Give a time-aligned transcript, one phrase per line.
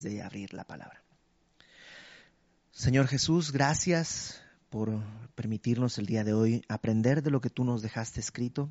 [0.00, 1.02] de abrir la palabra.
[2.70, 4.40] Señor Jesús, gracias
[4.70, 5.02] por
[5.34, 8.70] permitirnos el día de hoy aprender de lo que tú nos dejaste escrito.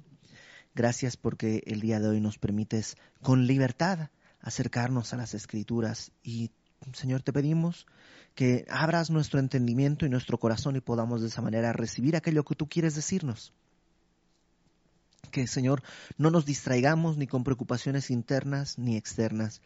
[0.76, 4.10] Gracias porque el día de hoy nos permites con libertad
[4.42, 6.52] acercarnos a las escrituras y
[6.94, 7.88] Señor te pedimos
[8.36, 12.56] que abras nuestro entendimiento y nuestro corazón y podamos de esa manera recibir aquello que
[12.56, 13.52] tú quieres decirnos.
[15.32, 15.82] Que Señor
[16.18, 19.62] no nos distraigamos ni con preocupaciones internas ni externas,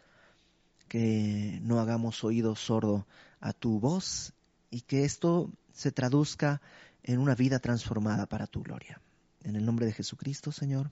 [0.92, 3.07] que no hagamos oído sordo
[3.39, 4.34] a tu voz
[4.70, 6.61] y que esto se traduzca
[7.02, 9.00] en una vida transformada para tu gloria.
[9.42, 10.92] En el nombre de Jesucristo, Señor.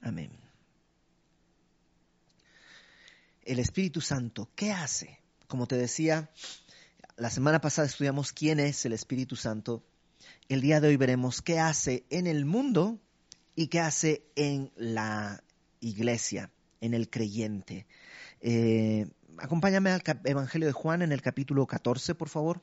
[0.00, 0.30] Amén.
[3.42, 5.18] El Espíritu Santo, ¿qué hace?
[5.48, 6.30] Como te decía,
[7.16, 9.82] la semana pasada estudiamos quién es el Espíritu Santo.
[10.48, 13.00] El día de hoy veremos qué hace en el mundo
[13.56, 15.42] y qué hace en la
[15.80, 17.88] iglesia, en el creyente.
[18.40, 22.60] Eh, acompáñame al Evangelio de Juan en el capítulo 14, por favor.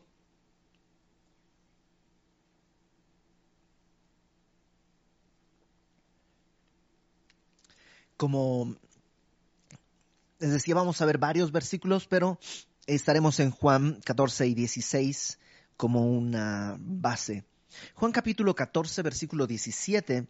[8.17, 8.75] Como
[10.39, 12.39] les decía, vamos a ver varios versículos, pero
[12.85, 15.39] estaremos en Juan 14 y 16
[15.77, 17.45] como una base.
[17.95, 20.27] Juan capítulo 14, versículo 17.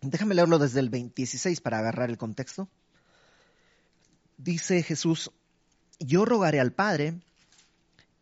[0.00, 2.68] Déjame leerlo desde el 16 para agarrar el contexto
[4.42, 5.30] dice Jesús,
[5.98, 7.14] yo rogaré al Padre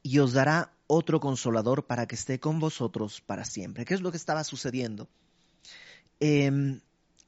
[0.02, 3.84] y os dará otro consolador para que esté con vosotros para siempre.
[3.84, 5.08] ¿Qué es lo que estaba sucediendo?
[6.20, 6.80] Em,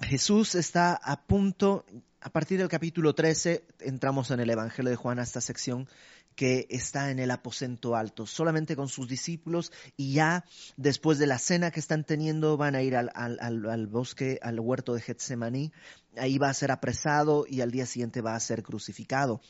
[0.03, 1.85] Jesús está a punto,
[2.21, 5.89] a partir del capítulo 13, entramos en el Evangelio de Juan a esta sección,
[6.35, 10.45] que está en el aposento alto, solamente con sus discípulos y ya
[10.77, 15.03] después de la cena que están teniendo van a ir al, bosque, al huerto de
[15.03, 15.73] Getsemaní,
[16.17, 19.41] ahí va a ser apresado y al día siguiente va a ser crucificado.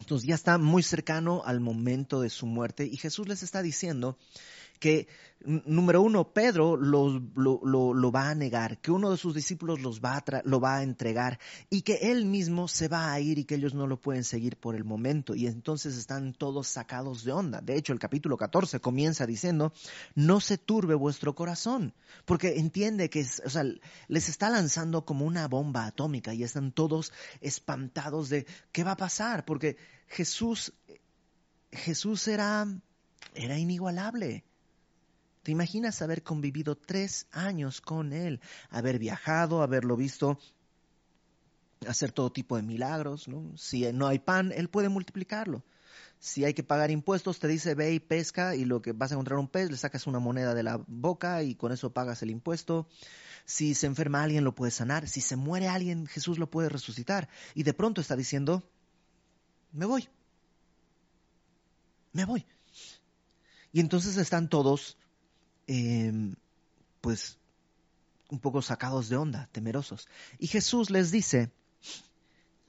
[0.00, 4.18] Entonces ya está muy cercano al momento de su muerte y Jesús les está diciendo
[4.82, 5.06] que,
[5.44, 10.42] número uno, Pedro lo, va a negar, que uno de sus discípulos los va a
[10.44, 11.38] lo va a entregar
[11.70, 14.56] y que él mismo se va a ir y que ellos no lo pueden seguir
[14.56, 15.36] por el momento.
[15.36, 17.60] Y entonces están todos sacados de onda.
[17.60, 19.72] De hecho, el capítulo 14 comienza diciendo,
[20.16, 21.94] no se turbe vuestro corazón,
[22.24, 23.62] porque entiende que o sea,
[24.08, 28.96] les está lanzando como una bomba atómica y están todos espantados de qué va a
[28.96, 29.76] pasar, porque
[30.08, 30.72] Jesús,
[31.70, 32.66] Jesús era,
[33.36, 34.44] era inigualable
[35.42, 40.38] ¿Te imaginas haber convivido tres años con Él, haber viajado, haberlo visto
[41.86, 43.26] hacer todo tipo de milagros?
[43.26, 43.56] ¿no?
[43.56, 45.64] Si no hay pan, Él puede multiplicarlo.
[46.20, 49.14] Si hay que pagar impuestos, te dice ve y pesca y lo que vas a
[49.14, 52.30] encontrar un pez, le sacas una moneda de la boca y con eso pagas el
[52.30, 52.86] impuesto.
[53.44, 55.08] Si se enferma alguien, lo puede sanar.
[55.08, 57.28] Si se muere alguien, Jesús lo puede resucitar.
[57.56, 58.62] Y de pronto está diciendo,
[59.72, 60.08] me voy.
[62.12, 62.46] Me voy.
[63.72, 64.96] Y entonces están todos
[65.66, 66.34] Em,
[67.00, 67.38] pues
[68.30, 70.08] un poco sacados de onda, temerosos.
[70.38, 71.50] Y Jesús les dice,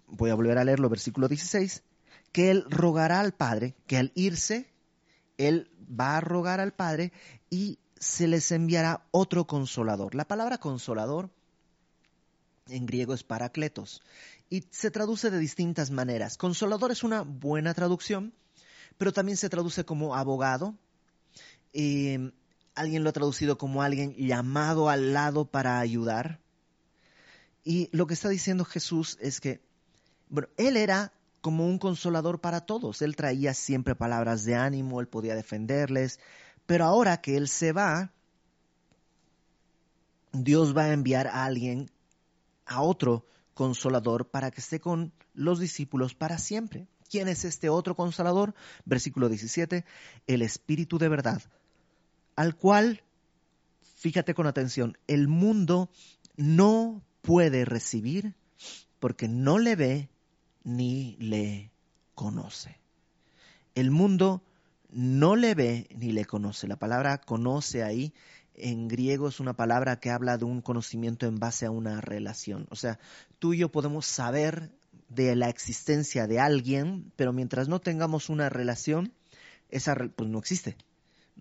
[0.07, 1.83] voy a volver a leerlo, versículo 16,
[2.31, 4.69] que Él rogará al Padre, que al irse,
[5.37, 7.13] Él va a rogar al Padre
[7.49, 10.15] y se les enviará otro consolador.
[10.15, 11.29] La palabra consolador
[12.67, 14.01] en griego es paracletos
[14.49, 16.37] y se traduce de distintas maneras.
[16.37, 18.33] Consolador es una buena traducción,
[18.97, 20.75] pero también se traduce como abogado.
[21.71, 22.31] Em,
[22.75, 26.39] alguien lo ha traducido como alguien llamado al lado para ayudar.
[27.63, 29.61] Y lo que está diciendo Jesús es que,
[30.29, 33.01] bueno, Él era como un consolador para todos.
[33.01, 36.19] Él traía siempre palabras de ánimo, Él podía defenderles.
[36.65, 38.11] Pero ahora que Él se va,
[40.31, 41.91] Dios va a enviar a alguien,
[42.65, 46.87] a otro consolador, para que esté con los discípulos para siempre.
[47.09, 48.55] ¿Quién es este otro consolador?
[48.85, 49.85] Versículo 17,
[50.25, 51.41] el Espíritu de verdad
[52.35, 53.03] al cual,
[53.95, 55.89] fíjate con atención, el mundo
[56.35, 58.35] no puede recibir
[58.99, 60.09] porque no le ve
[60.63, 61.71] ni le
[62.15, 62.79] conoce.
[63.75, 64.43] El mundo
[64.91, 66.67] no le ve ni le conoce.
[66.67, 68.13] La palabra conoce ahí
[68.55, 72.67] en griego es una palabra que habla de un conocimiento en base a una relación.
[72.69, 72.99] O sea,
[73.39, 74.71] tú y yo podemos saber
[75.09, 79.13] de la existencia de alguien, pero mientras no tengamos una relación,
[79.69, 80.77] esa pues no existe.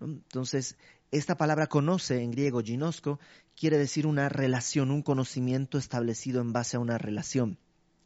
[0.01, 0.77] Entonces,
[1.11, 3.19] esta palabra conoce en griego ginosko
[3.55, 7.57] quiere decir una relación, un conocimiento establecido en base a una relación.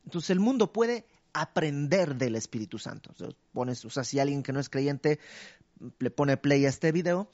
[0.06, 3.13] Entonces el mundo puede aprender del Espíritu Santo.
[3.54, 5.19] pones, o sea, si alguien que no es creyente
[6.00, 7.30] le pone play a este video,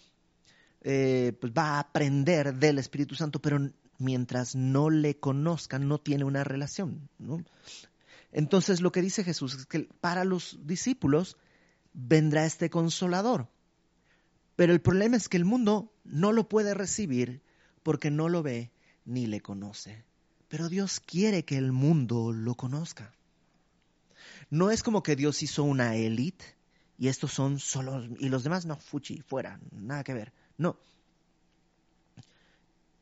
[0.82, 6.24] eh, pues va a aprender del Espíritu Santo, pero mientras no le conozcan, no tiene
[6.24, 7.10] una relación.
[8.32, 11.38] Entonces lo que dice Jesús es que para los discípulos
[11.94, 13.48] vendrá este consolador.
[14.56, 17.42] Pero el problema es que el mundo no lo puede recibir
[17.82, 18.72] porque no lo ve
[19.06, 20.04] ni le conoce.
[20.48, 23.14] Pero Dios quiere que el mundo lo conozca.
[24.50, 26.46] No es como que Dios hizo una élite
[26.98, 30.32] y estos son solo y los demás no, fuchi, fuera, nada que ver.
[30.58, 30.78] No.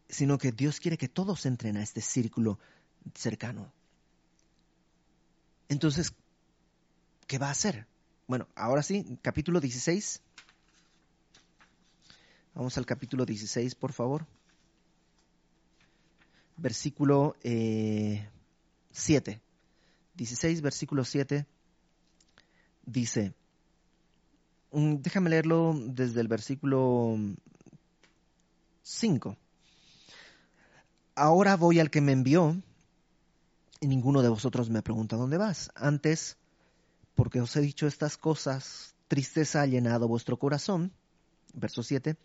[0.07, 2.57] Sino que Dios quiere que todos entren a este círculo
[3.15, 3.71] cercano.
[5.67, 6.13] Entonces,
[7.27, 7.87] ¿qué va a hacer?
[8.27, 10.21] Bueno, ahora sí, capítulo 16.
[12.53, 14.27] Vamos al capítulo 16, por favor.
[16.57, 18.27] Versículo 7.
[19.31, 19.41] Eh,
[20.15, 21.45] 16, versículo 7.
[22.85, 23.33] Dice,
[24.71, 27.17] déjame leerlo desde el versículo
[28.83, 29.37] 5.
[31.15, 32.61] Ahora voy al que me envió
[33.79, 35.71] y ninguno de vosotros me pregunta dónde vas.
[35.73, 36.35] Antes,
[37.15, 40.91] porque os he dicho estas cosas, tristeza ha llenado vuestro corazón.
[41.53, 42.17] Verso 7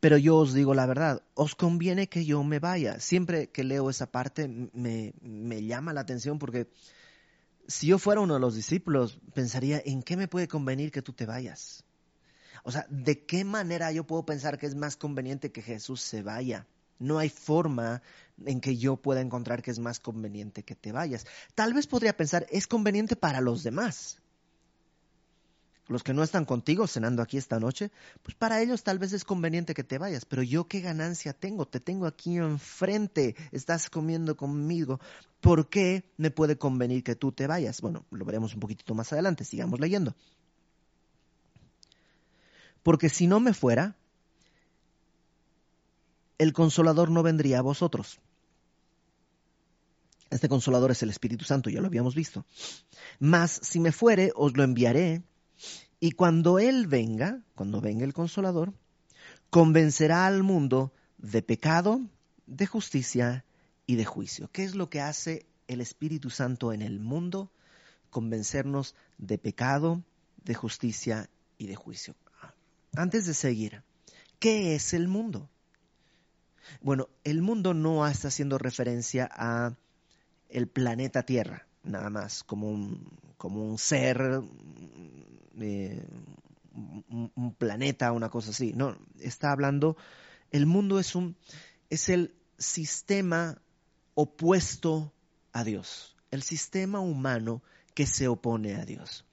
[0.00, 2.98] pero yo os digo la verdad, os conviene que yo me vaya.
[3.00, 6.68] Siempre que leo esa parte me, me, llama la atención porque
[7.68, 11.12] si yo fuera uno de los discípulos, pensaría, ¿en qué me puede convenir que tú
[11.12, 11.84] te vayas?
[12.64, 16.22] O sea, ¿de qué manera yo puedo pensar que es más conveniente que Jesús se
[16.22, 16.66] vaya?
[16.98, 18.02] No hay forma
[18.44, 21.26] en que yo pueda encontrar que es más conveniente que te vayas.
[21.54, 24.20] Tal vez podría pensar, es conveniente para los demás
[25.90, 27.90] los que no están contigo cenando aquí esta noche,
[28.22, 31.66] pues para ellos tal vez es conveniente que te vayas, pero yo qué ganancia tengo,
[31.66, 35.00] te tengo aquí enfrente, estás comiendo conmigo,
[35.40, 37.80] ¿por qué me puede convenir que tú te vayas?
[37.80, 40.14] Bueno, lo veremos un poquitito más adelante, sigamos leyendo.
[42.84, 43.96] Porque si no me fuera,
[46.38, 48.20] el consolador no vendría a vosotros.
[50.30, 52.46] Este consolador es el Espíritu Santo, ya lo habíamos visto.
[53.18, 55.24] Mas si me fuere, os lo enviaré
[56.00, 58.72] y cuando Él venga, cuando venga el consolador,
[59.50, 62.00] convencerá al mundo de pecado,
[62.46, 63.44] de justicia
[63.86, 64.48] y de juicio.
[64.50, 67.52] ¿Qué es lo que hace el Espíritu Santo en el mundo?
[68.08, 70.02] Convencernos de pecado,
[70.42, 72.14] de justicia y de juicio.
[72.96, 73.82] Antes de seguir,
[74.38, 75.50] ¿qué es el mundo?
[76.80, 79.74] Bueno, el mundo no está haciendo referencia a
[80.48, 83.06] el planeta Tierra, nada más, como un,
[83.36, 84.42] como un ser
[85.58, 86.04] eh,
[86.74, 88.72] un, planeta, una cosa así.
[88.74, 89.96] No, está hablando,
[90.50, 91.36] el mundo es un,
[91.88, 93.60] es el sistema
[94.14, 95.12] opuesto
[95.52, 97.62] a Dios, el sistema humano
[97.94, 99.24] que se opone a Dios.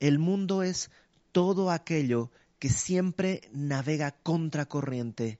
[0.00, 0.90] El mundo es
[1.32, 5.38] todo aquello que siempre navega contracorriente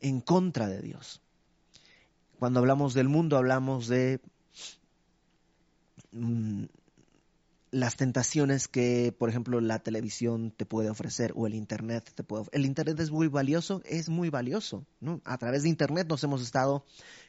[0.00, 1.22] en contra de Dios.
[2.38, 4.20] Cuando hablamos del mundo hablamos de
[6.12, 6.64] mm,
[7.70, 12.44] las tentaciones que, por ejemplo, la televisión te puede ofrecer o el Internet te puede
[12.52, 14.86] El Internet es muy valioso, es muy valioso.
[15.00, 15.20] ¿no?
[15.24, 16.84] A través de Internet nos hemos estado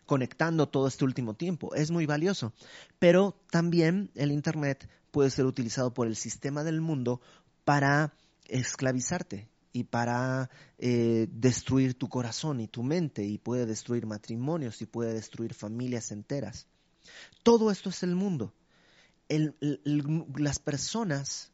[0.05, 2.53] conectando todo este último tiempo, es muy valioso.
[2.99, 7.19] Pero también el Internet puede ser utilizado por el sistema del mundo
[7.65, 8.13] para
[8.47, 14.85] esclavizarte y para eh, destruir tu corazón y tu mente y puede destruir matrimonios y
[14.85, 16.67] puede destruir familias enteras.
[17.43, 18.53] Todo esto es el mundo
[19.29, 21.51] las personas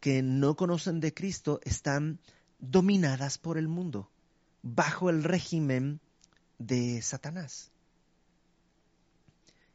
[0.00, 2.20] que no conocen de Cristo están
[2.58, 4.10] dominadas por el mundo,
[4.62, 6.00] bajo el régimen
[6.58, 7.70] de Satanás.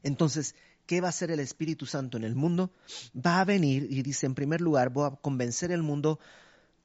[0.03, 2.71] Entonces, ¿qué va a hacer el Espíritu Santo en el mundo?
[3.15, 6.19] Va a venir y dice, en primer lugar, voy a convencer el mundo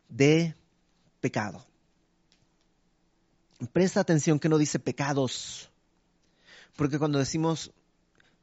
[0.08, 0.54] de
[1.20, 1.64] pecado.
[3.72, 5.70] Presta atención que no dice pecados,
[6.76, 7.72] porque cuando decimos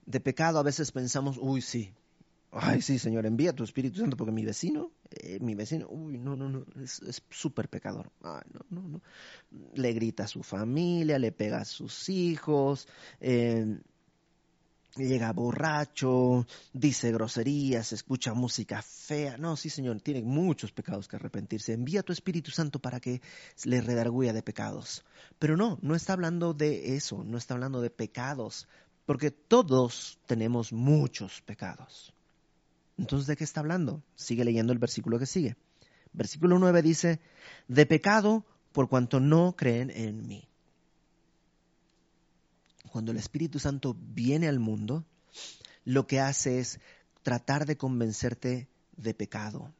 [0.05, 1.93] de pecado a veces pensamos, uy, sí,
[2.55, 6.35] Ay, sí, Señor, envía tu Espíritu Santo porque mi vecino, eh, mi vecino, uy, no,
[6.35, 8.11] no, no, es súper pecador.
[8.21, 9.01] Ay, no, no, no.
[9.73, 12.87] Le grita a su familia, le pega a sus hijos,
[13.19, 13.79] eh,
[14.95, 19.37] llega borracho, dice groserías, escucha música fea.
[19.37, 21.73] No, sí, Señor, tiene muchos pecados que arrepentirse.
[21.73, 23.21] Envía tu Espíritu Santo para que
[23.63, 25.03] le redarguya de pecados.
[25.39, 28.67] Pero no, no está hablando de eso, no está hablando de pecados,
[29.07, 32.12] porque todos tenemos muchos pecados.
[32.97, 34.03] Entonces, ¿de qué está hablando?
[34.15, 35.55] Sigue leyendo el versículo que sigue.
[36.13, 37.19] Versículo 9 dice,
[37.67, 40.47] de pecado por cuanto no creen en mí.
[42.91, 45.03] Cuando el Espíritu Santo viene al mundo,
[45.83, 46.79] lo que hace es
[47.23, 49.73] tratar de convencerte de pecado.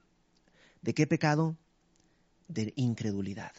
[0.82, 1.56] ¿De qué pecado?
[2.48, 3.54] De incredulidad,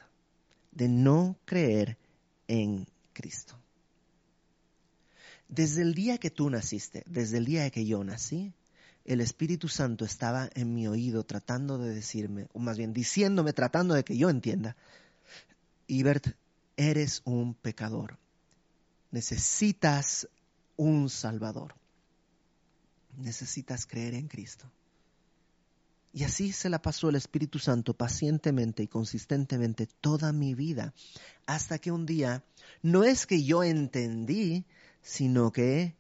[0.73, 1.96] de no creer
[2.49, 3.56] en Cristo.
[5.49, 8.52] Desde el día que tú naciste, desde el día que yo nací,
[9.04, 13.94] el Espíritu Santo estaba en mi oído tratando de decirme, o más bien diciéndome, tratando
[13.94, 14.76] de que yo entienda,
[15.87, 16.28] Ibert,
[16.76, 18.18] eres un pecador.
[19.11, 20.28] Necesitas
[20.76, 21.75] un Salvador.
[23.18, 24.70] Necesitas creer en Cristo.
[26.12, 30.94] Y así se la pasó el Espíritu Santo pacientemente y consistentemente toda mi vida,
[31.44, 32.44] hasta que un día
[32.82, 34.64] no es que yo entendí,
[35.02, 35.96] sino que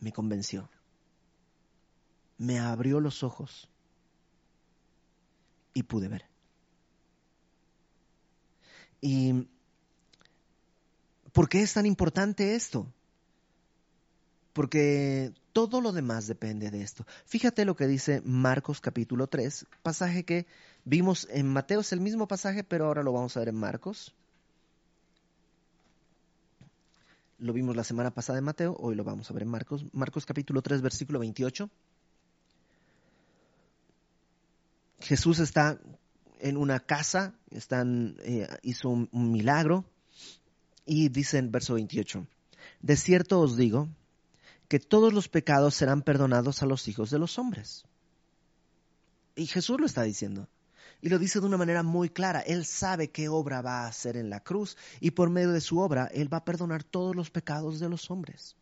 [0.00, 0.68] me convenció,
[2.38, 3.68] me abrió los ojos
[5.74, 6.24] y pude ver.
[9.00, 9.46] ¿Y
[11.32, 12.86] por qué es tan importante esto?
[14.52, 17.06] Porque todo lo demás depende de esto.
[17.26, 20.46] Fíjate lo que dice Marcos capítulo 3, pasaje que
[20.84, 24.14] vimos en Mateo, es el mismo pasaje, pero ahora lo vamos a ver en Marcos.
[27.38, 29.84] Lo vimos la semana pasada en Mateo, hoy lo vamos a ver en Marcos.
[29.92, 31.68] Marcos capítulo 3, versículo 28.
[35.06, 35.78] Jesús está
[36.40, 39.84] en una casa, eh, hizo un, un milagro
[40.84, 42.26] y dice en verso 28,
[42.80, 43.88] de cierto os digo,
[44.66, 47.84] que todos los pecados serán perdonados a los hijos de los hombres.
[49.36, 50.48] Y Jesús lo está diciendo.
[51.00, 52.40] Y lo dice de una manera muy clara.
[52.40, 55.78] Él sabe qué obra va a hacer en la cruz y por medio de su
[55.78, 58.56] obra Él va a perdonar todos los pecados de los hombres.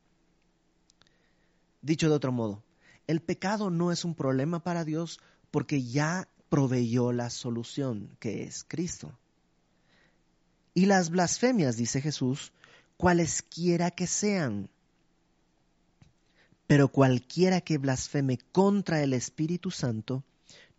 [1.81, 2.63] Dicho de otro modo,
[3.07, 5.21] el pecado no es un problema para Dios
[5.51, 9.19] porque ya proveyó la solución, que es Cristo.
[10.73, 12.53] Y las blasfemias, dice Jesús,
[12.97, 14.71] cualesquiera que sean,
[16.69, 20.23] pero cualquiera que blasfeme contra el Espíritu Santo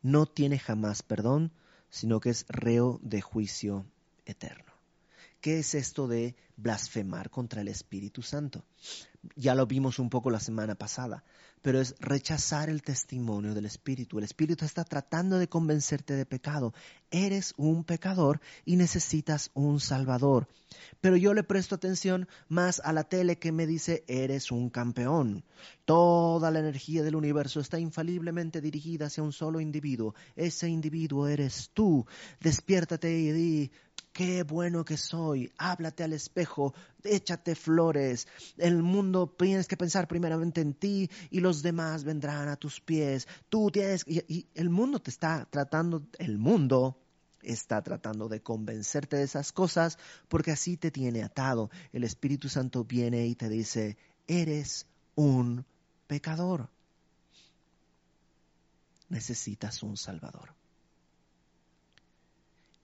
[0.01, 1.51] no tiene jamás perdón,
[1.89, 3.85] sino que es reo de juicio
[4.25, 4.64] eterno.
[5.45, 8.65] ¿Qué es esto de blasfemar contra el Espíritu Santo?
[9.35, 11.23] Ya lo vimos un poco la semana pasada
[11.65, 14.19] pero es rechazar el testimonio del Espíritu.
[14.19, 16.75] El Espíritu está tratando de convencerte de pecado.
[17.09, 20.47] Eres un pecador y necesitas un Salvador.
[21.01, 25.43] Pero yo le presto atención más a la tele que me dice, eres un campeón.
[25.85, 30.13] Toda la energía del universo está infaliblemente dirigida hacia un solo individuo.
[30.35, 32.05] Ese individuo eres tú.
[32.41, 33.71] Despiértate y di,
[34.15, 40.61] qué bueno que soy, háblate al espejo, échate flores, el mundo tienes que pensar primeramente
[40.61, 44.99] en ti y los demás vendrán a tus pies, tú tienes, y, y el mundo
[44.99, 46.97] te está tratando, el mundo
[47.41, 51.69] está tratando de convencerte de esas cosas porque así te tiene atado.
[51.91, 55.65] El Espíritu Santo viene y te dice, eres un
[56.07, 56.69] pecador.
[59.09, 60.54] Necesitas un Salvador.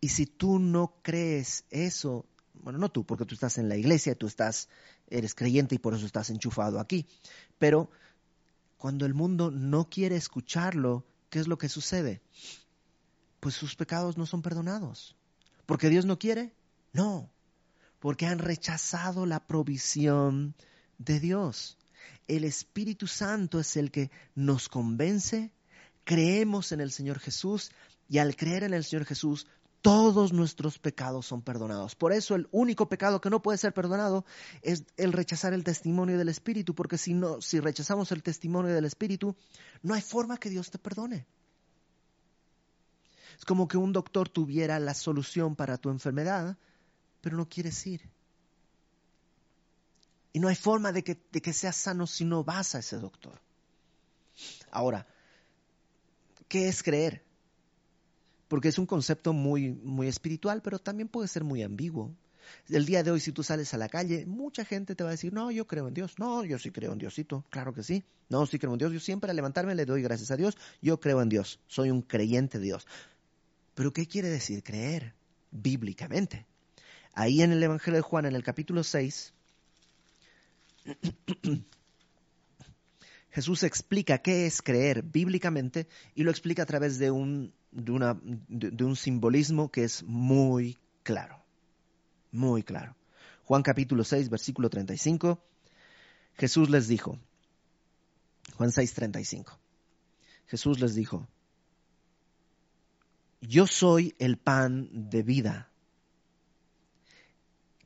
[0.02, 4.16] Y si tú no crees eso, bueno, no tú, porque tú estás en la iglesia,
[4.16, 4.68] tú estás,
[5.08, 7.08] eres creyente y por eso estás enchufado aquí,
[7.60, 7.92] pero
[8.78, 12.22] cuando el mundo no quiere escucharlo, ¿qué es lo que sucede?
[13.40, 15.16] Pues sus pecados no son perdonados.
[15.68, 16.56] ¿Porque Dios no quiere?
[16.92, 17.32] No,
[18.00, 20.56] porque han rechazado la provisión
[20.98, 21.78] de Dios.
[22.28, 25.54] El Espíritu Santo es el que nos convence,
[26.04, 27.72] creemos en el Señor Jesús
[28.10, 29.46] y al creer en el Señor Jesús
[29.82, 31.96] todos nuestros pecados son perdonados.
[31.96, 34.26] Por eso el único pecado que no puede ser perdonado
[34.62, 38.86] es el rechazar el testimonio del Espíritu, porque si no, si rechazamos el testimonio del
[38.86, 39.36] Espíritu,
[39.82, 41.26] no hay forma que Dios te perdone.
[43.38, 46.58] Es como que un doctor tuviera la solución para tu enfermedad,
[47.22, 48.08] pero no quieres ir.
[50.34, 52.98] Y no hay forma de que, de que seas sano si no vas a ese
[52.98, 53.42] doctor.
[54.70, 55.08] Ahora,
[56.48, 57.31] ¿qué es creer?
[58.52, 62.14] Porque es un concepto muy, muy espiritual, pero también puede ser muy ambiguo.
[62.68, 65.12] El día de hoy, si tú sales a la calle, mucha gente te va a
[65.12, 66.20] decir, no, yo creo en Dios.
[66.20, 67.46] No, yo sí creo en Diosito.
[67.50, 68.04] Claro que sí.
[68.28, 68.92] No, sí creo en Dios.
[68.92, 70.58] Yo siempre al levantarme le doy gracias a Dios.
[70.82, 71.62] Yo creo en Dios.
[71.68, 72.86] Soy un creyente de Dios.
[73.74, 75.14] Pero ¿qué quiere decir creer
[75.52, 76.46] bíblicamente?
[77.14, 79.34] Ahí en el Evangelio de Juan, en el capítulo 6,
[83.32, 88.20] Jesús explica qué es creer bíblicamente y lo explica a través de un de, una,
[88.24, 91.44] de, un simbolismo que es muy claro,
[92.32, 92.96] muy claro.
[93.46, 95.42] Juan capítulo 6, versículo 35,
[96.36, 97.18] Jesús les dijo,
[98.56, 99.60] Juan 6, 35,
[100.48, 101.28] Jesús les dijo,
[103.42, 105.71] yo soy el pan de vida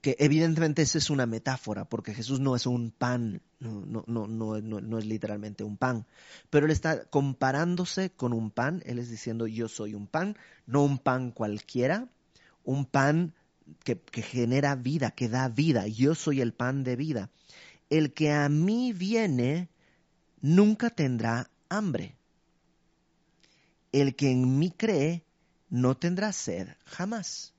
[0.06, 4.62] que evidentemente esa es una metáfora, porque Jesús no es un pan, no, no, no,
[4.62, 6.06] no, es literalmente un pan,
[6.52, 10.84] pero él está comparándose con un pan, él es diciendo yo soy un pan, no
[10.84, 12.08] un pan cualquiera,
[12.64, 13.34] un pan
[13.84, 17.32] que, que genera vida, que da vida, yo soy el pan de vida.
[17.90, 19.70] El que a mí viene
[20.40, 22.16] nunca tendrá hambre.
[23.92, 25.24] El que en mí cree
[25.72, 27.55] no tendrá sed jamás.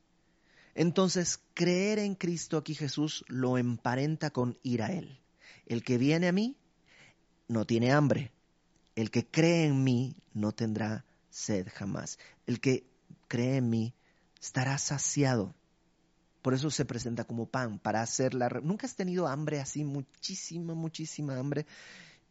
[0.79, 5.19] Entonces, creer en Cristo aquí Jesús lo emparenta con ir a Él.
[5.65, 6.59] El que viene a mí
[7.49, 8.31] no tiene hambre.
[8.95, 12.19] El que cree en mí no tendrá sed jamás.
[12.47, 12.87] El que
[13.27, 13.95] cree en mí
[14.39, 15.55] estará saciado.
[16.43, 18.51] Por eso se presenta como pan, para hacer la...
[18.63, 21.65] ¿Nunca has tenido hambre así, muchísima, muchísima hambre?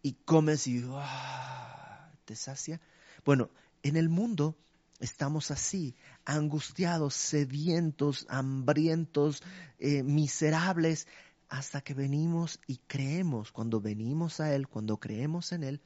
[0.03, 2.11] Y comes y ¡ah!
[2.25, 2.79] te sacia.
[3.25, 3.49] Bueno,
[3.81, 4.55] en el mundo
[4.99, 9.43] estamos así, angustiados, sedientos, hambrientos,
[9.79, 11.07] eh, miserables,
[11.49, 13.51] hasta que venimos y creemos.
[13.51, 15.81] Cuando venimos a Él, cuando creemos en Él,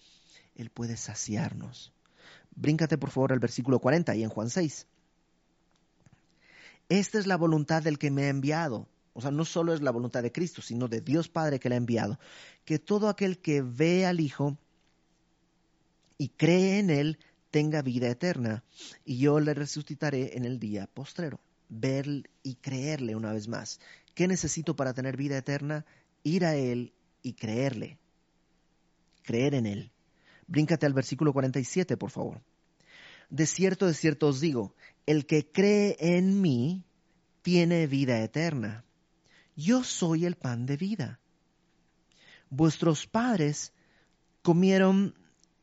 [0.55, 1.93] Él puede saciarnos.
[2.55, 4.87] Bríncate por favor al versículo 40 y en Juan 6.
[6.89, 8.87] Esta es la voluntad del que me ha enviado.
[9.13, 11.75] O sea, no solo es la voluntad de Cristo, sino de Dios Padre que le
[11.75, 12.19] ha enviado.
[12.65, 14.57] Que todo aquel que ve al Hijo
[16.17, 17.19] y cree en Él
[17.51, 18.63] tenga vida eterna.
[19.05, 21.39] Y yo le resucitaré en el día postrero.
[21.69, 23.79] Ver y creerle una vez más.
[24.15, 25.85] ¿Qué necesito para tener vida eterna?
[26.23, 27.97] Ir a Él y creerle.
[29.23, 29.91] Creer en Él.
[30.47, 32.41] Bríncate al versículo 47, por favor.
[33.29, 34.73] De cierto, de cierto os digo,
[35.05, 36.83] el que cree en mí
[37.43, 38.83] tiene vida eterna.
[39.55, 41.19] Yo soy el pan de vida.
[42.49, 43.73] Vuestros padres
[44.41, 45.13] comieron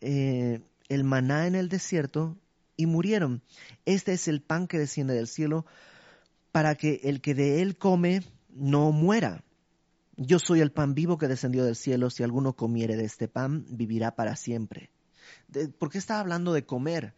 [0.01, 2.37] eh, el maná en el desierto
[2.77, 3.43] y murieron.
[3.85, 5.67] Este es el pan que desciende del cielo
[6.53, 9.45] para que el que de él come no muera.
[10.17, 12.11] Yo soy el pan vivo que descendió del cielo.
[12.11, 14.91] Si alguno comiere de este pan, vivirá para siempre.
[15.79, 17.15] ¿Por qué está hablando de comer?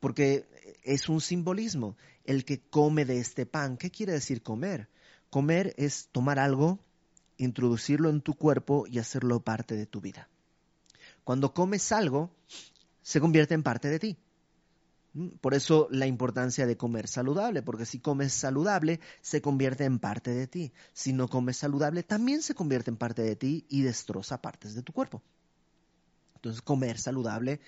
[0.00, 0.48] porque
[0.82, 1.96] es un simbolismo.
[2.24, 4.88] El que come de este pan, ¿qué quiere decir comer?
[5.28, 6.80] Comer es tomar algo,
[7.36, 10.28] introducirlo en tu cuerpo y hacerlo parte de tu vida.
[11.22, 12.30] Cuando comes algo,
[13.02, 14.18] se convierte en parte de ti.
[15.12, 15.28] ¿Mm?
[15.40, 20.32] Por eso la importancia de comer saludable, porque si comes saludable, se convierte en parte
[20.32, 20.72] de ti.
[20.92, 24.82] Si no comes saludable, también se convierte en parte de ti y destroza partes de
[24.82, 25.22] tu cuerpo.
[26.36, 27.60] Entonces, comer saludable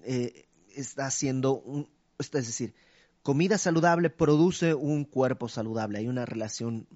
[0.00, 2.74] eh, está haciendo un, es decir,
[3.22, 6.86] comida saludable produce un cuerpo saludable, hay una relación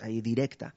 [0.00, 0.74] ahí directa.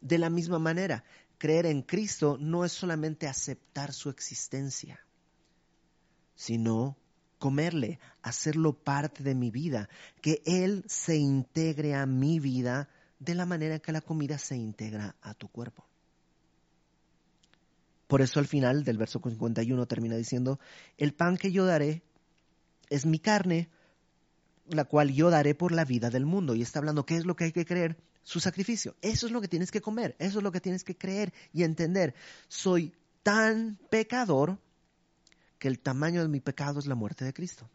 [0.00, 1.04] De la misma manera,
[1.38, 5.00] creer en Cristo no es solamente aceptar su existencia,
[6.38, 6.96] sino
[7.40, 9.88] comerle, hacerlo parte de mi vida,
[10.22, 15.16] que Él se integre a mi vida de la manera que la comida se integra
[15.20, 15.84] a tu cuerpo.
[18.06, 20.60] Por eso al final del verso 51 termina diciendo,
[20.96, 22.02] el pan que yo daré
[22.88, 23.68] es mi carne,
[24.68, 26.54] la cual yo daré por la vida del mundo.
[26.54, 27.98] Y está hablando, ¿qué es lo que hay que creer?
[28.22, 28.94] Su sacrificio.
[29.02, 31.64] Eso es lo que tienes que comer, eso es lo que tienes que creer y
[31.64, 32.14] entender.
[32.46, 34.60] Soy tan pecador
[35.58, 37.68] que el tamaño de mi pecado es la muerte de Cristo.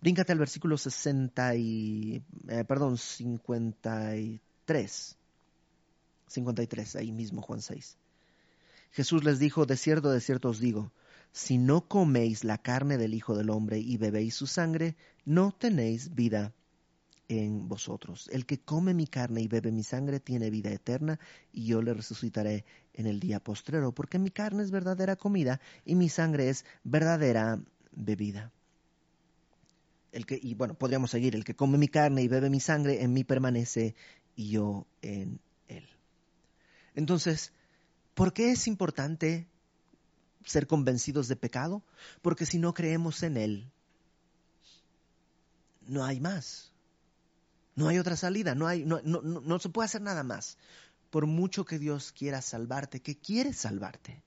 [0.00, 5.16] Bríncate al versículo 60 y, eh, perdón, 53.
[6.28, 7.96] 53, ahí mismo Juan 6.
[8.92, 10.92] Jesús les dijo, de cierto, de cierto os digo,
[11.32, 16.14] si no coméis la carne del Hijo del Hombre y bebéis su sangre, no tenéis
[16.14, 16.54] vida
[17.28, 18.28] en vosotros.
[18.32, 21.20] El que come mi carne y bebe mi sangre tiene vida eterna,
[21.52, 22.64] y yo le resucitaré
[22.94, 27.60] en el día postrero, porque mi carne es verdadera comida y mi sangre es verdadera
[27.92, 28.52] bebida.
[30.10, 33.02] El que, y bueno, podríamos seguir, el que come mi carne y bebe mi sangre,
[33.02, 33.94] en mí permanece
[34.34, 35.38] y yo en
[35.68, 35.86] él.
[36.94, 37.52] Entonces,
[38.18, 39.46] ¿Por qué es importante
[40.44, 41.84] ser convencidos de pecado?
[42.20, 43.70] Porque si no creemos en Él,
[45.86, 46.72] no hay más.
[47.78, 50.58] No hay otra salida, no, hay, no, no, no, se puede hacer nada más.
[51.10, 54.20] Por mucho que Dios quiera salvarte, que quiere salvarte.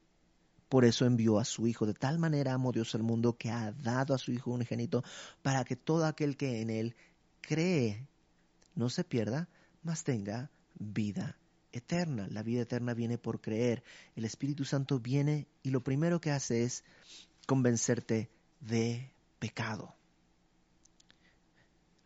[0.69, 1.85] Por eso envió a su Hijo.
[1.85, 5.03] De tal manera amó Dios el mundo que ha dado a su Hijo unigénito
[5.41, 6.95] para que todo aquel que en Él
[7.41, 8.07] cree
[8.73, 9.49] no se pierda,
[9.83, 11.35] mas tenga vida
[11.73, 12.29] eterna.
[12.31, 13.83] La vida eterna viene por creer.
[14.15, 16.85] El Espíritu Santo viene y lo primero que hace es
[17.47, 18.29] convencerte
[18.61, 19.93] de pecado.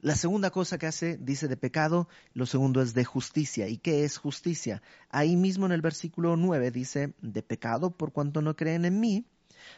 [0.05, 3.67] La segunda cosa que hace, dice de pecado, lo segundo es de justicia.
[3.67, 4.83] ¿Y qué es justicia?
[5.09, 9.25] Ahí mismo en el versículo 9 dice, de pecado por cuanto no creen en mí,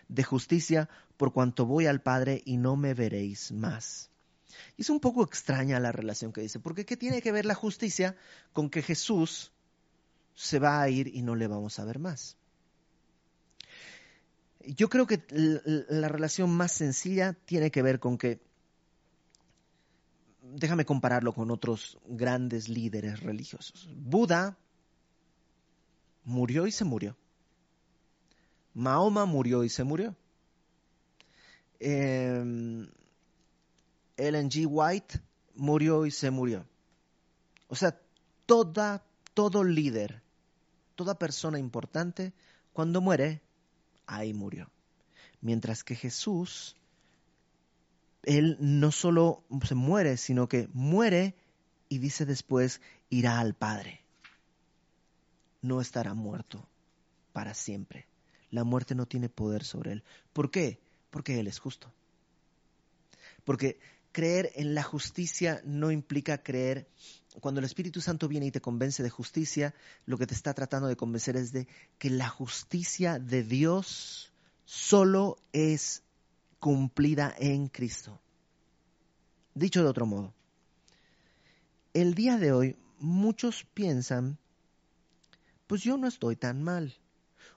[0.09, 4.09] de justicia por cuanto voy al Padre y no me veréis más.
[4.75, 7.55] Y es un poco extraña la relación que dice, porque ¿qué tiene que ver la
[7.55, 8.17] justicia
[8.51, 9.53] con que Jesús
[10.35, 12.35] se va a ir y no le vamos a ver más.
[14.59, 18.41] Yo creo que la relación más sencilla tiene que ver con que,
[20.53, 23.89] déjame compararlo con otros grandes líderes religiosos.
[23.95, 24.57] Buda
[26.23, 27.17] murió y se murió.
[28.73, 30.15] Mahoma murió y se murió.
[31.79, 32.89] Ellen
[34.17, 34.67] G.
[34.69, 35.19] White
[35.55, 36.65] murió y se murió.
[37.67, 37.99] O sea,
[38.45, 40.21] toda, todo líder,
[40.95, 42.33] toda persona importante,
[42.73, 43.41] cuando muere,
[44.05, 44.69] ahí murió.
[45.41, 46.75] Mientras que Jesús,
[48.23, 51.35] Él no solo se muere, sino que muere
[51.89, 54.01] y dice después, irá al Padre.
[55.61, 56.67] No estará muerto
[57.33, 58.07] para siempre.
[58.49, 60.03] La muerte no tiene poder sobre Él.
[60.33, 60.79] ¿Por qué?
[61.09, 61.91] Porque Él es justo.
[63.43, 63.79] Porque
[64.11, 66.87] creer en la justicia no implica creer,
[67.39, 69.75] cuando el Espíritu Santo viene y te convence de justicia,
[70.05, 71.67] lo que te está tratando de convencer es de
[71.99, 74.33] que la justicia de Dios
[74.65, 76.01] solo es
[76.59, 78.19] cumplida en Cristo.
[79.53, 80.33] Dicho de otro modo,
[81.93, 84.37] el día de hoy muchos piensan,
[85.65, 86.95] pues yo no estoy tan mal.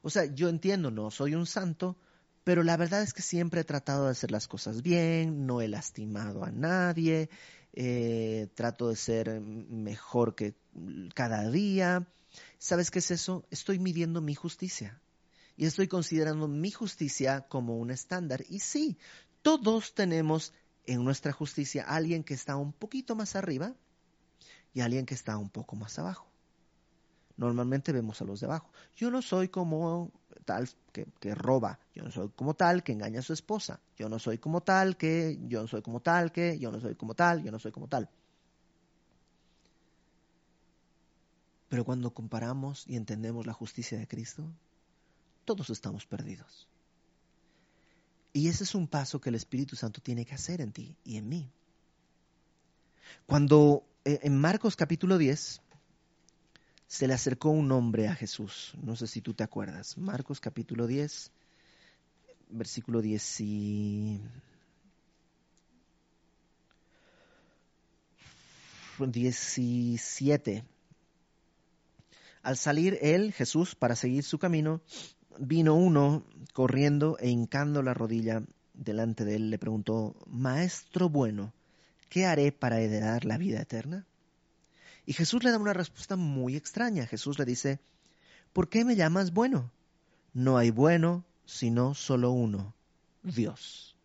[0.03, 1.97] O sea, yo entiendo, no soy un santo,
[2.45, 5.69] pero la verdad es que siempre he tratado de hacer las cosas bien, no he
[5.69, 7.29] lastimado a nadie,
[7.75, 10.55] eh, trato de ser mejor que
[11.15, 12.07] cada día.
[12.59, 13.45] ¿Sabes qué es eso?
[13.51, 15.01] Estoy midiendo mi justicia
[15.61, 18.42] y estoy considerando mi justicia como un estándar.
[18.49, 18.96] Y sí,
[19.42, 20.55] todos tenemos
[20.87, 23.75] en nuestra justicia alguien que está un poquito más arriba
[24.73, 26.27] y alguien que está un poco más abajo.
[27.37, 28.70] Normalmente vemos a los de abajo.
[28.96, 30.11] Yo no soy como
[30.46, 34.09] tal que, que, roba, yo no soy como tal que engaña a su esposa, yo
[34.09, 37.14] no soy como tal que, yo no soy como tal que, yo no soy como
[37.14, 38.09] tal, yo no soy como tal.
[41.68, 44.51] Pero cuando comparamos y entendemos la justicia de Cristo,
[45.44, 46.68] todos estamos perdidos.
[48.33, 51.16] Y ese es un paso que el Espíritu Santo tiene que hacer en ti y
[51.16, 51.50] en mí.
[53.26, 55.61] Cuando eh, en Marcos capítulo 10,
[56.87, 58.72] se le acercó un hombre a Jesús.
[58.83, 59.98] No sé si tú te acuerdas.
[59.98, 61.33] Marcos capítulo 10,
[62.50, 64.20] versículo 10 y...
[69.07, 70.64] 17.
[72.42, 74.81] Al salir él, Jesús, para seguir su camino,
[75.38, 78.43] vino uno corriendo e hincando la rodilla
[78.75, 81.53] delante de él, le preguntó, Maestro bueno,
[82.09, 84.07] ¿qué haré para heredar la vida eterna?
[85.07, 87.07] Y Jesús le da una respuesta muy extraña.
[87.07, 87.81] Jesús le dice,
[88.53, 89.71] ¿por qué me llamas bueno?
[90.33, 92.75] No hay bueno, sino solo uno,
[93.23, 93.97] Dios.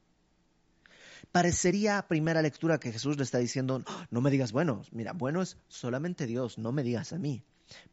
[1.31, 5.41] Parecería a primera lectura que Jesús le está diciendo, no me digas bueno, mira, bueno
[5.41, 7.43] es solamente Dios, no me digas a mí.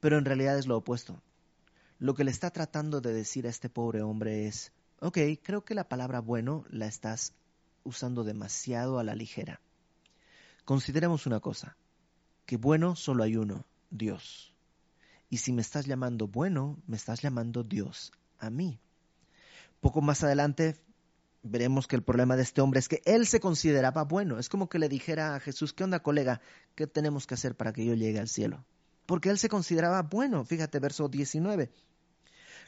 [0.00, 1.20] Pero en realidad es lo opuesto.
[2.02, 5.76] Lo que le está tratando de decir a este pobre hombre es, ok, creo que
[5.76, 7.32] la palabra bueno la estás
[7.84, 9.60] usando demasiado a la ligera.
[10.64, 11.76] Consideremos una cosa
[12.44, 14.52] que bueno solo hay uno, Dios.
[15.30, 18.10] Y si me estás llamando bueno, me estás llamando Dios
[18.40, 18.80] a mí.
[19.80, 20.82] Poco más adelante
[21.44, 24.40] veremos que el problema de este hombre es que él se consideraba bueno.
[24.40, 26.40] Es como que le dijera a Jesús, ¿qué onda colega?
[26.74, 28.64] ¿Qué tenemos que hacer para que yo llegue al cielo?
[29.06, 30.44] Porque él se consideraba bueno.
[30.44, 31.70] Fíjate, verso 19.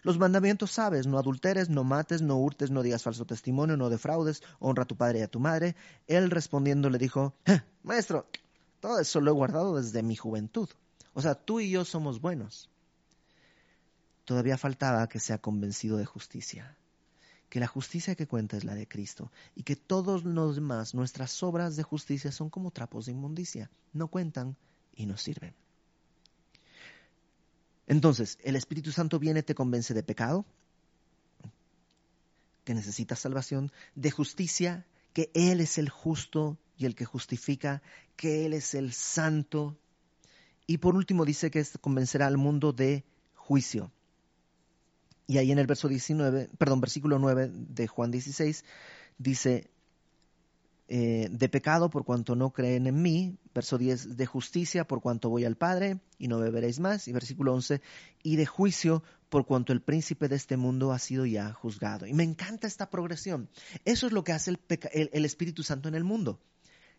[0.05, 4.43] Los mandamientos sabes, no adulteres, no mates, no hurtes, no digas falso testimonio, no defraudes,
[4.59, 5.77] honra a tu padre y a tu madre.
[6.07, 8.27] Él respondiendo le dijo, eh, Maestro,
[8.81, 10.69] todo eso lo he guardado desde mi juventud.
[11.15, 12.69] O sea, tú y yo somos buenos.
[14.27, 16.77] Todavía faltaba que sea convencido de justicia,
[17.49, 21.43] que la justicia que cuenta es la de Cristo y que todos los demás, nuestras
[21.43, 24.55] obras de justicia son como trapos de inmundicia, no cuentan
[24.95, 25.55] y no sirven.
[27.87, 30.45] Entonces, el Espíritu Santo viene, te convence de pecado,
[32.65, 37.83] que necesitas salvación, de justicia, que Él es el justo y el que justifica,
[38.17, 39.77] que Él es el santo.
[40.67, 43.93] Y por último dice que convencerá al mundo de juicio.
[45.27, 48.65] Y ahí en el verso 19, perdón, versículo 9 de Juan 16,
[49.19, 49.71] dice,
[50.87, 55.31] eh, de pecado por cuanto no creen en mí, verso 10, de justicia por cuanto
[55.31, 57.81] voy al Padre y no beberéis más, y versículo 11,
[58.23, 62.07] y de juicio por cuanto el príncipe de este mundo ha sido ya juzgado.
[62.07, 63.49] Y me encanta esta progresión.
[63.85, 66.39] Eso es lo que hace el, el Espíritu Santo en el mundo.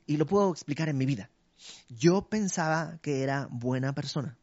[0.08, 1.30] Y lo puedo explicar en mi vida.
[1.88, 4.38] Yo pensaba que era buena persona.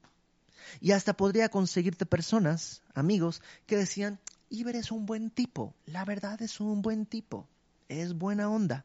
[0.81, 6.41] Y hasta podría conseguirte personas, amigos, que decían, Iber es un buen tipo, la verdad
[6.43, 7.49] es un buen tipo,
[7.89, 8.85] es buena onda.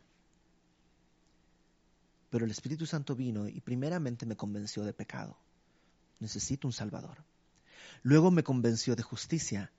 [2.38, 5.39] Pero el Espíritu Santo vino y primeramente me convenció de pecado.
[6.19, 7.26] Necesito un Salvador.
[8.04, 9.71] Luego me convenció de justicia.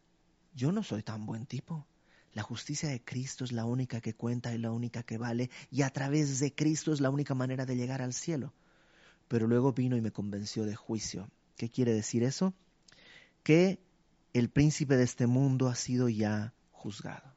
[0.57, 1.87] Yo no soy tan buen tipo.
[2.33, 5.83] La justicia de Cristo es la única que cuenta y la única que vale, y
[5.83, 8.53] a través de Cristo es la única manera de llegar al cielo.
[9.29, 11.31] Pero luego vino y me convenció de juicio.
[11.57, 12.55] ¿Qué quiere decir eso?
[13.45, 13.79] Que
[14.33, 17.37] el príncipe de este mundo ha sido ya juzgado.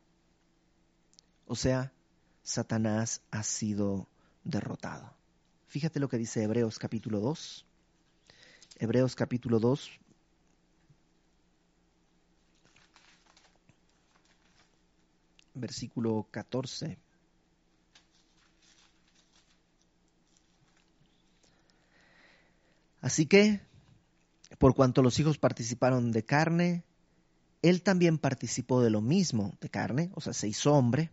[1.45, 1.93] O sea,
[2.41, 4.07] Satanás ha sido
[4.43, 5.13] derrotado.
[5.67, 7.65] Fíjate lo que dice Hebreos capítulo 2.
[8.79, 9.91] Hebreos capítulo 2.
[15.53, 16.97] Versículo 14.
[23.01, 23.61] Así que,
[24.59, 26.83] por cuanto los hijos participaron de carne,
[27.61, 31.11] él también participó de lo mismo, de carne, o sea, se hizo hombre,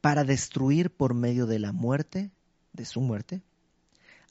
[0.00, 2.30] para destruir por medio de la muerte,
[2.72, 3.42] de su muerte,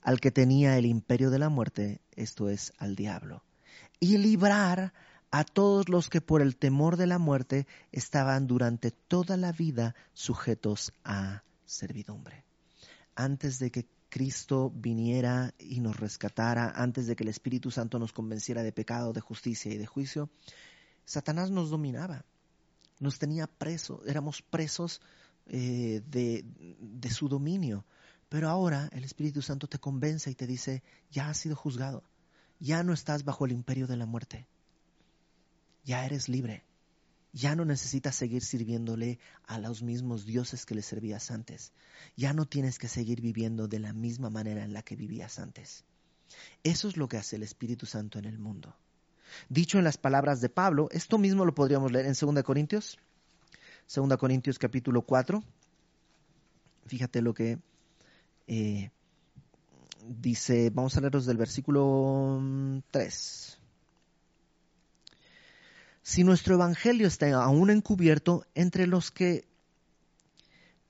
[0.01, 3.43] al que tenía el imperio de la muerte, esto es, al diablo,
[3.99, 4.93] y librar
[5.32, 9.95] a todos los que por el temor de la muerte estaban durante toda la vida
[10.13, 12.45] sujetos a servidumbre.
[13.15, 18.12] Antes de que Cristo viniera y nos rescatara, antes de que el Espíritu Santo nos
[18.12, 20.29] convenciera de pecado, de justicia y de juicio,
[21.05, 22.25] Satanás nos dominaba,
[22.99, 25.01] nos tenía presos, éramos presos
[25.49, 26.45] eh, de,
[26.79, 27.85] de su dominio.
[28.29, 32.03] Pero ahora el Espíritu Santo te convence y te dice, ya has sido juzgado,
[32.59, 34.47] ya no estás bajo el imperio de la muerte,
[35.83, 36.63] ya eres libre,
[37.33, 41.73] ya no necesitas seguir sirviéndole a los mismos dioses que le servías antes,
[42.15, 45.83] ya no tienes que seguir viviendo de la misma manera en la que vivías antes.
[46.63, 48.75] Eso es lo que hace el Espíritu Santo en el mundo.
[49.47, 52.99] Dicho en las palabras de Pablo, esto mismo lo podríamos leer en 2 Corintios,
[53.93, 55.43] 2 Corintios capítulo 4.
[56.86, 57.58] Fíjate lo que
[58.45, 58.91] eh,
[60.08, 62.39] dice, vamos a leerlos del versículo
[62.91, 63.58] 3.
[63.58, 63.65] Mm,
[66.04, 69.47] si nuestro evangelio está aún encubierto, entre los que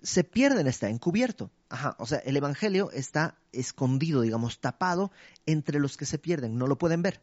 [0.01, 1.51] se pierden está encubierto.
[1.69, 5.11] Ajá, o sea, el evangelio está escondido, digamos, tapado
[5.45, 7.21] entre los que se pierden, no lo pueden ver.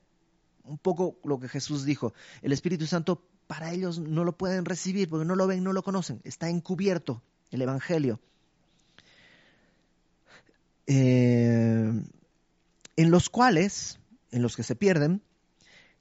[0.66, 5.08] Un poco lo que Jesús dijo, el Espíritu Santo para ellos no lo pueden recibir
[5.08, 6.20] porque no lo ven, no lo conocen.
[6.24, 8.20] Está encubierto el Evangelio.
[10.88, 12.02] Eh,
[12.96, 14.00] en los cuales,
[14.32, 15.22] en los que se pierden,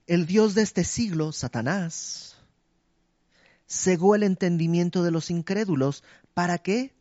[0.08, 2.38] el Dios de este siglo, Satanás,
[3.68, 6.04] cegó el entendimiento de los incrédulos.
[6.34, 6.96] ¿Para qué?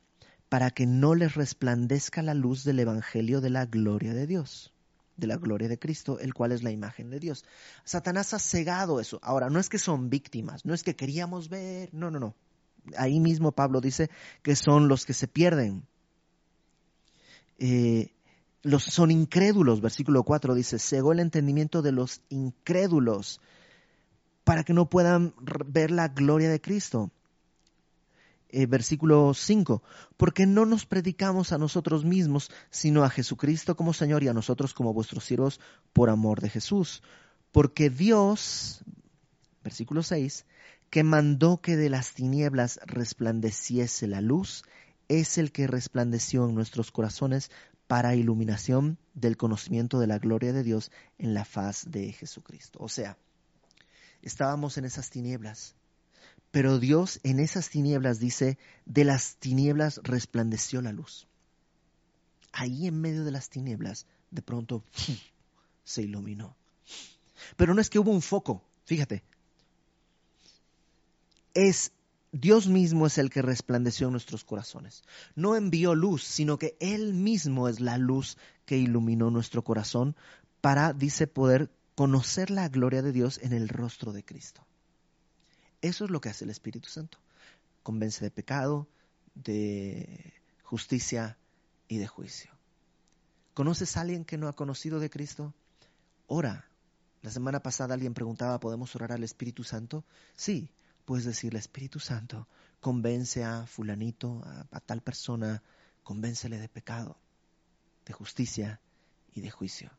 [0.50, 4.73] Para que no les resplandezca la luz del Evangelio de la gloria de Dios
[5.16, 7.44] de la gloria de Cristo, el cual es la imagen de Dios.
[7.84, 9.20] Satanás ha cegado eso.
[9.22, 12.34] Ahora, no es que son víctimas, no es que queríamos ver, no, no, no.
[12.96, 14.10] Ahí mismo Pablo dice
[14.42, 15.86] que son los que se pierden.
[17.58, 18.12] Eh,
[18.62, 23.40] los son incrédulos, versículo 4 dice, cegó el entendimiento de los incrédulos
[24.42, 25.34] para que no puedan
[25.66, 27.10] ver la gloria de Cristo.
[28.56, 29.82] Eh, versículo 5,
[30.16, 34.74] porque no nos predicamos a nosotros mismos, sino a Jesucristo como Señor y a nosotros
[34.74, 35.58] como vuestros siervos
[35.92, 37.02] por amor de Jesús.
[37.50, 38.84] Porque Dios,
[39.64, 40.46] versículo 6,
[40.88, 44.62] que mandó que de las tinieblas resplandeciese la luz,
[45.08, 47.50] es el que resplandeció en nuestros corazones
[47.88, 52.78] para iluminación del conocimiento de la gloria de Dios en la faz de Jesucristo.
[52.80, 53.18] O sea,
[54.22, 55.74] estábamos en esas tinieblas,
[56.54, 61.26] pero Dios en esas tinieblas dice, de las tinieblas resplandeció la luz.
[62.52, 64.84] Ahí en medio de las tinieblas, de pronto
[65.84, 66.54] se iluminó.
[67.56, 69.24] Pero no es que hubo un foco, fíjate.
[71.54, 71.90] Es
[72.30, 75.02] Dios mismo es el que resplandeció nuestros corazones.
[75.34, 80.14] No envió luz, sino que Él mismo es la luz que iluminó nuestro corazón
[80.60, 84.64] para, dice, poder conocer la gloria de Dios en el rostro de Cristo.
[85.84, 87.18] Eso es lo que hace el Espíritu Santo.
[87.82, 88.88] Convence de pecado,
[89.34, 91.36] de justicia
[91.88, 92.50] y de juicio.
[93.52, 95.52] ¿Conoces a alguien que no ha conocido de Cristo?
[96.26, 96.70] Ora.
[97.20, 100.06] La semana pasada alguien preguntaba, ¿podemos orar al Espíritu Santo?
[100.34, 100.70] Sí,
[101.04, 102.48] puedes decirle, Espíritu Santo,
[102.80, 105.62] convence a fulanito, a, tal persona,
[106.02, 107.18] convéncele de pecado,
[108.06, 108.80] de justicia
[109.34, 109.90] y de juicio.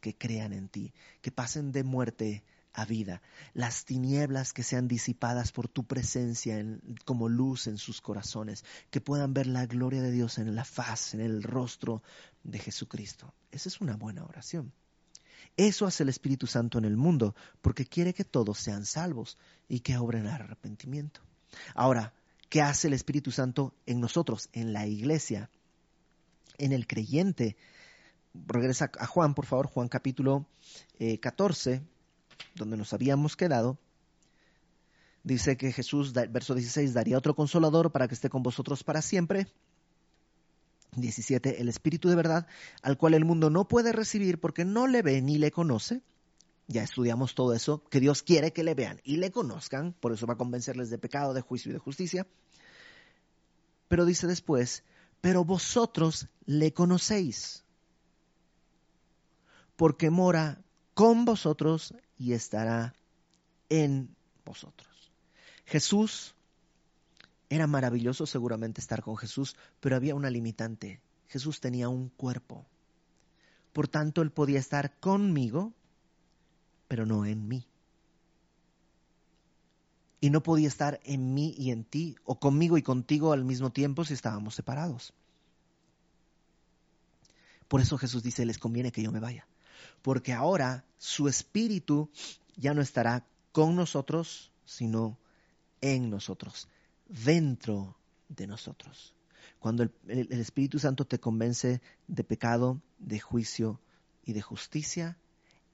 [0.00, 3.20] Que crean en ti, que pasen de muerte a vida,
[3.52, 6.64] las tinieblas que sean disipadas por tu presencia
[7.04, 11.14] como luz en sus corazones, que puedan ver la gloria de Dios en la faz,
[11.14, 12.02] en el rostro
[12.44, 13.34] de Jesucristo.
[13.50, 14.72] Esa es una buena oración.
[15.56, 19.36] Eso hace el Espíritu Santo en el mundo, porque quiere que todos sean salvos
[19.68, 21.20] y que obren arrepentimiento.
[21.74, 22.12] Ahora,
[22.48, 25.50] ¿qué hace el Espíritu Santo en nosotros, en la iglesia,
[26.58, 27.56] en el creyente?
[28.32, 30.46] Regresa a Juan, por favor, Juan capítulo
[31.20, 31.82] 14, eh,
[32.54, 33.78] donde nos habíamos quedado,
[35.22, 39.46] dice que Jesús, verso 16, daría otro consolador para que esté con vosotros para siempre.
[40.96, 42.46] 17, el Espíritu de verdad,
[42.82, 46.02] al cual el mundo no puede recibir porque no le ve ni le conoce.
[46.66, 50.26] ya estudiamos todo eso, que Dios quiere que le vean y le conozcan, por eso
[50.26, 52.26] va a convencerles de pecado, de juicio y de justicia.
[53.88, 54.84] Pero dice después,
[55.20, 57.64] pero vosotros le conocéis,
[59.74, 60.62] porque mora
[60.94, 62.94] con vosotros y estará
[63.70, 65.10] en vosotros.
[65.64, 66.34] Jesús,
[67.48, 71.00] era maravilloso seguramente estar con Jesús, pero había una limitante.
[71.28, 72.66] Jesús tenía un cuerpo.
[73.72, 75.72] Por tanto, Él podía estar conmigo,
[76.88, 77.66] pero no en mí.
[80.20, 83.72] Y no podía estar en mí y en ti, o conmigo y contigo al mismo
[83.72, 85.14] tiempo si estábamos separados.
[87.66, 89.46] Por eso Jesús dice, les conviene que yo me vaya,
[90.02, 92.10] porque ahora su espíritu
[92.56, 95.18] ya no estará con nosotros, sino
[95.80, 96.68] en nosotros,
[97.08, 97.96] dentro
[98.28, 99.14] de nosotros.
[99.58, 99.92] Cuando el,
[100.32, 103.80] Espíritu Santo te convence de pecado, de juicio
[104.24, 105.18] y de justicia,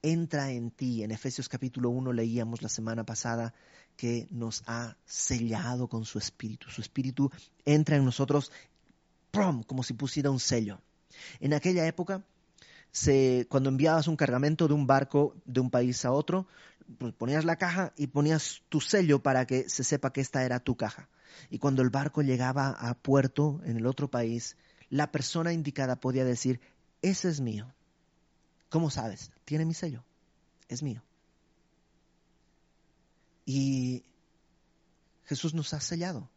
[0.03, 1.03] entra en ti.
[1.03, 3.55] En Efesios capítulo 1 leíamos la semana pasada
[3.97, 6.71] que nos ha sellado con su espíritu.
[6.71, 7.31] Su espíritu
[7.65, 8.51] entra en nosotros
[9.31, 9.63] ¡prum!
[9.63, 10.81] como si pusiera un sello.
[11.41, 12.25] En aquella época,
[13.49, 16.47] cuando enviabas un cargamento de un barco de un país a otro,
[16.99, 20.61] pues ponías la caja y ponías tu sello para que se sepa que esta era
[20.61, 21.09] tu caja.
[21.51, 24.57] Y cuando el barco llegaba a puerto en el otro país,
[24.89, 26.61] la persona indicada podía decir,
[27.03, 27.73] ese es mío.
[28.71, 29.31] ¿Cómo sabes?
[29.45, 30.05] Tiene mi sello.
[30.69, 31.03] Es mío.
[33.45, 34.05] Y
[35.25, 36.29] Jesús nos ha sellado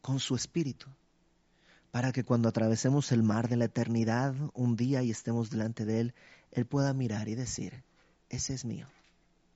[0.00, 0.88] con su espíritu
[1.92, 6.00] para que cuando atravesemos el mar de la eternidad un día y estemos delante de
[6.00, 6.14] Él,
[6.50, 7.84] Él pueda mirar y decir,
[8.30, 8.88] ese es mío,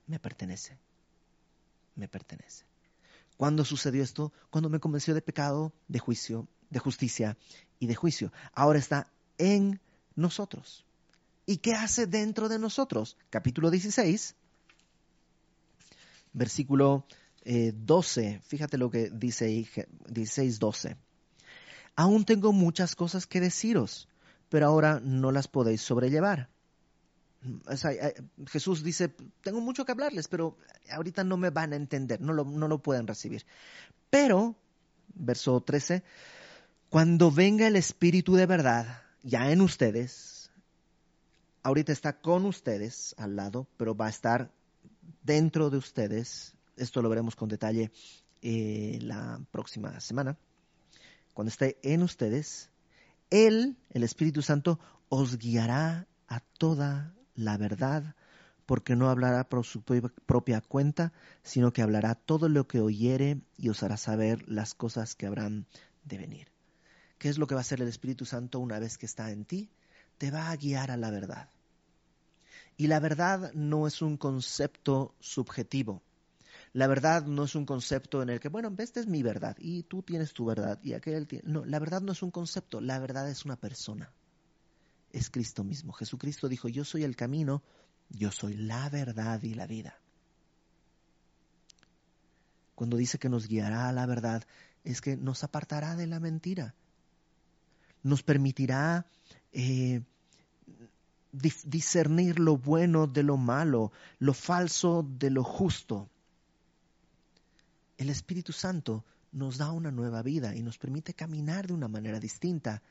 [0.06, 0.78] me pertenece,
[1.94, 2.66] me pertenece.
[3.38, 4.32] ¿Cuándo sucedió esto?
[4.50, 7.38] Cuando me convenció de pecado, de juicio, de justicia
[7.78, 8.32] y de juicio.
[8.52, 9.80] Ahora está en
[10.14, 10.84] nosotros.
[11.46, 13.16] ¿Y qué hace dentro de nosotros?
[13.30, 14.34] Capítulo 16,
[16.34, 17.06] versículo
[17.44, 18.28] 12.
[18.28, 19.66] Eh, Fíjate lo que dice
[20.08, 20.96] 16, 12.
[21.96, 24.08] Aún tengo muchas cosas que deciros,
[24.48, 26.50] pero ahora no las podéis sobrellevar.
[28.46, 30.56] Jesús dice, tengo mucho que hablarles, pero
[30.90, 33.44] ahorita no me van a entender, no lo, no lo pueden recibir.
[34.10, 34.56] Pero,
[35.14, 36.02] verso 13,
[36.88, 40.50] cuando venga el Espíritu de verdad, ya en ustedes,
[41.62, 44.50] ahorita está con ustedes al lado, pero va a estar
[45.22, 46.54] dentro de ustedes.
[46.76, 47.90] Esto lo veremos con detalle
[48.42, 50.36] eh, la próxima semana.
[51.36, 52.70] Cuando esté en ustedes,
[53.28, 58.14] Él, el Espíritu Santo, os guiará a toda la verdad,
[58.64, 63.68] porque no hablará por su propia cuenta, sino que hablará todo lo que oyere y
[63.68, 65.66] os hará saber las cosas que habrán
[66.04, 66.48] de venir.
[67.18, 69.44] ¿Qué es lo que va a hacer el Espíritu Santo una vez que está en
[69.44, 69.68] ti?
[70.16, 71.50] Te va a guiar a la verdad.
[72.78, 76.00] Y la verdad no es un concepto subjetivo.
[76.76, 79.84] La verdad no es un concepto en el que, bueno, esta es mi verdad y
[79.84, 81.48] tú tienes tu verdad y aquel tiene...
[81.48, 84.12] No, la verdad no es un concepto, la verdad es una persona.
[85.10, 85.94] Es Cristo mismo.
[85.94, 87.62] Jesucristo dijo, yo soy el camino,
[88.10, 89.98] yo soy la verdad y la vida.
[92.74, 94.44] Cuando dice que nos guiará a la verdad,
[94.84, 96.74] es que nos apartará de la mentira.
[98.02, 99.06] Nos permitirá
[99.50, 100.02] eh,
[101.32, 106.10] discernir lo bueno de lo malo, lo falso de lo justo.
[107.96, 112.20] El Espíritu Santo nos da una nueva vida y nos permite caminar de una manera
[112.20, 112.82] distinta.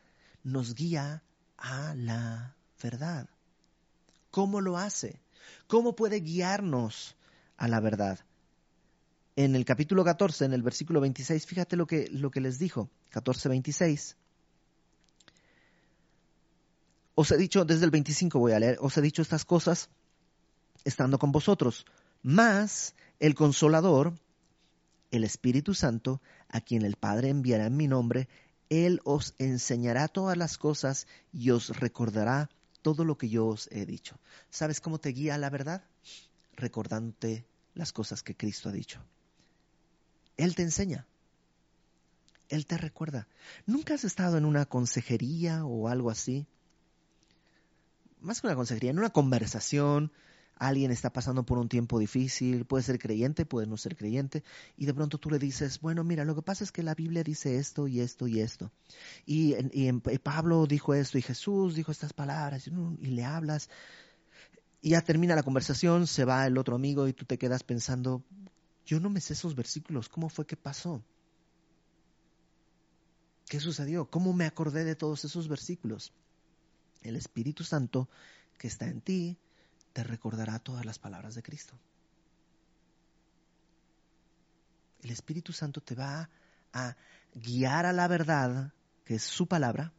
[0.43, 1.23] Nos guía
[1.57, 3.29] a la verdad.
[4.31, 5.21] ¿Cómo lo hace?
[5.67, 7.15] ¿Cómo puede guiarnos
[7.57, 8.19] a la verdad?
[9.35, 12.89] En el capítulo 14, en el versículo 26, fíjate lo que, lo que les dijo,
[13.09, 14.17] 14, 26.
[17.15, 19.89] Os he dicho, desde el 25 voy a leer, os he dicho estas cosas
[20.83, 21.85] estando con vosotros,
[22.21, 24.13] más el consolador,
[25.15, 28.27] el Espíritu Santo, a quien el Padre enviará en mi nombre,
[28.69, 32.49] Él os enseñará todas las cosas y os recordará
[32.81, 34.19] todo lo que yo os he dicho.
[34.49, 35.83] ¿Sabes cómo te guía la verdad?
[36.55, 39.01] Recordándote las cosas que Cristo ha dicho.
[40.37, 41.05] Él te enseña.
[42.49, 43.27] Él te recuerda.
[43.65, 46.47] ¿Nunca has estado en una consejería o algo así?
[48.25, 50.11] más que una consejería, en una conversación,
[50.55, 54.43] alguien está pasando por un tiempo difícil, puede ser creyente, puede no ser creyente,
[54.77, 57.23] y de pronto tú le dices, bueno, mira, lo que pasa es que la Biblia
[57.23, 58.71] dice esto y esto y esto.
[59.25, 59.55] Y,
[60.23, 63.69] Pablo dijo esto y Jesús dijo estas palabras, y, y le hablas,
[64.81, 68.23] y ya termina la conversación, se va el otro amigo y tú te quedas pensando,
[68.85, 71.03] yo no me sé esos versículos, ¿cómo fue que pasó?
[73.47, 74.09] ¿Qué sucedió?
[74.09, 76.13] ¿Cómo me acordé de todos esos versículos?
[77.05, 78.09] el Espíritu Santo
[78.57, 79.37] que está en ti
[79.95, 81.79] te recordará todas las palabras de Cristo.
[85.01, 86.29] El Espíritu Santo te va
[86.73, 86.97] a
[87.33, 88.73] guiar a la verdad,
[89.05, 89.93] que es su palabra,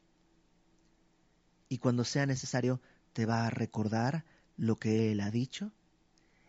[1.71, 2.79] y cuando sea necesario
[3.15, 4.27] te va a recordar
[4.59, 5.73] lo que Él ha dicho,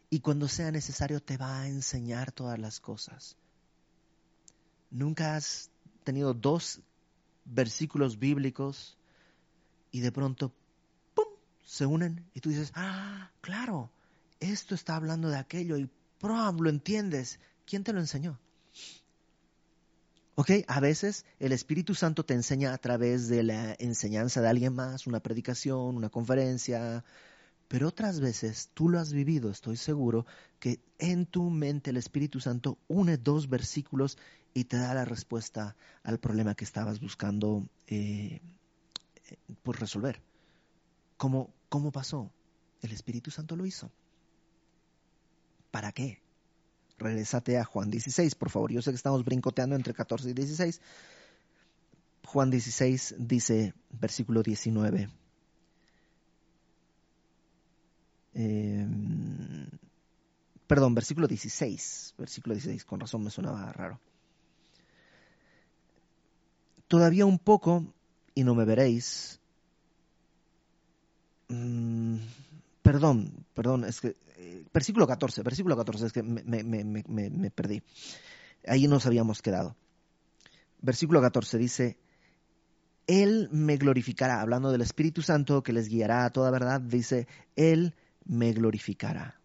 [0.10, 3.38] y cuando sea necesario te va a enseñar todas las cosas.
[4.92, 5.72] Nunca has
[6.04, 6.82] tenido dos
[7.46, 8.98] versículos bíblicos
[9.90, 10.52] y de pronto,
[11.68, 13.92] se unen y tú dices, ah, claro,
[14.40, 16.62] esto está hablando de aquello y ¡prum!
[16.62, 17.40] lo entiendes.
[17.66, 18.40] ¿Quién te lo enseñó?
[20.36, 20.52] ¿Ok?
[20.68, 25.08] A veces el Espíritu Santo te enseña a través de la enseñanza de alguien más,
[25.08, 27.04] una predicación, una conferencia,
[27.68, 30.26] pero otras veces tú lo has vivido, estoy seguro,
[30.60, 34.18] que en tu mente el Espíritu Santo une dos versículos
[34.54, 38.40] y te da la respuesta al problema que estabas buscando eh,
[39.64, 40.22] por resolver.
[41.18, 42.32] ¿Cómo, ¿Cómo pasó?
[42.82, 43.92] El Espíritu Santo lo hizo.
[45.72, 46.22] ¿Para qué?
[46.98, 48.72] Regresate a Juan 16, por favor.
[48.72, 50.82] Yo sé que estamos brincoteando entre 14 y 16.
[52.26, 55.10] Juan 16 dice, versículo 19.
[58.34, 59.70] Em,
[60.68, 62.16] perdón, versículo 16.
[62.18, 64.00] Versículo 16, con razón me sonaba raro.
[66.88, 67.86] Todavía un poco
[68.34, 69.40] y no me veréis.
[71.50, 72.18] Mm,
[72.82, 77.82] perdón, perdón, es que eh, versículo 14, versículo 14, es que me, perdí.
[78.66, 79.76] Ahí nos habíamos quedado.
[80.82, 81.98] Versículo 14 dice,
[83.08, 87.96] Él me glorificará, hablando del Espíritu Santo que les guiará a toda verdad, dice, Él
[88.26, 89.40] me glorificará.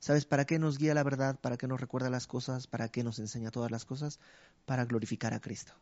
[0.00, 1.40] ¿Sabes para qué nos guía la verdad?
[1.40, 2.66] ¿Para qué nos recuerda las cosas?
[2.66, 4.20] ¿Para qué nos enseña todas las cosas?
[4.64, 5.72] Para glorificar a Cristo.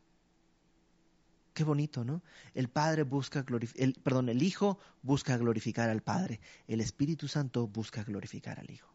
[1.55, 2.21] Qué bonito, ¿no?
[2.53, 3.45] El Padre busca
[3.77, 8.93] el, perdón, el Hijo busca glorificar al Padre, el Espíritu Santo busca glorificar al Hijo.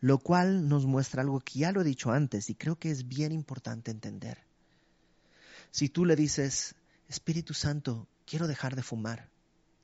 [0.00, 3.08] Lo cual nos muestra algo que ya lo he dicho antes y creo que es
[3.08, 4.44] bien importante entender.
[5.70, 6.74] Si tú le dices,
[7.08, 9.30] Espíritu Santo, quiero dejar de fumar,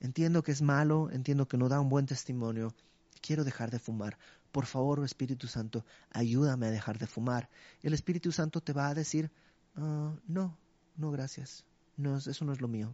[0.00, 2.74] entiendo que es malo, entiendo que no da un buen testimonio,
[3.22, 4.18] quiero dejar de fumar.
[4.52, 7.48] Por favor, Espíritu Santo, ayúdame a dejar de fumar.
[7.82, 9.30] El Espíritu Santo te va a decir,
[9.76, 10.58] ah, no,
[10.98, 11.64] no, gracias,
[11.96, 12.92] no, eso no es lo mío.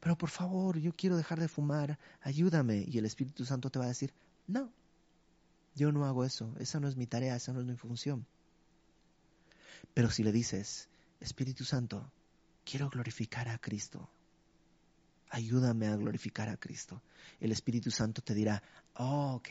[0.00, 2.84] Pero por favor, yo quiero dejar de fumar, ayúdame.
[2.88, 4.12] Y el Espíritu Santo te va a decir,
[4.46, 4.72] no,
[5.74, 8.26] yo no hago eso, esa no es mi tarea, esa no es mi función.
[9.94, 10.88] Pero si le dices,
[11.20, 12.10] Espíritu Santo,
[12.64, 14.10] quiero glorificar a Cristo,
[15.28, 17.02] ayúdame a glorificar a Cristo,
[17.38, 18.62] el Espíritu Santo te dirá,
[18.94, 19.50] oh, ok,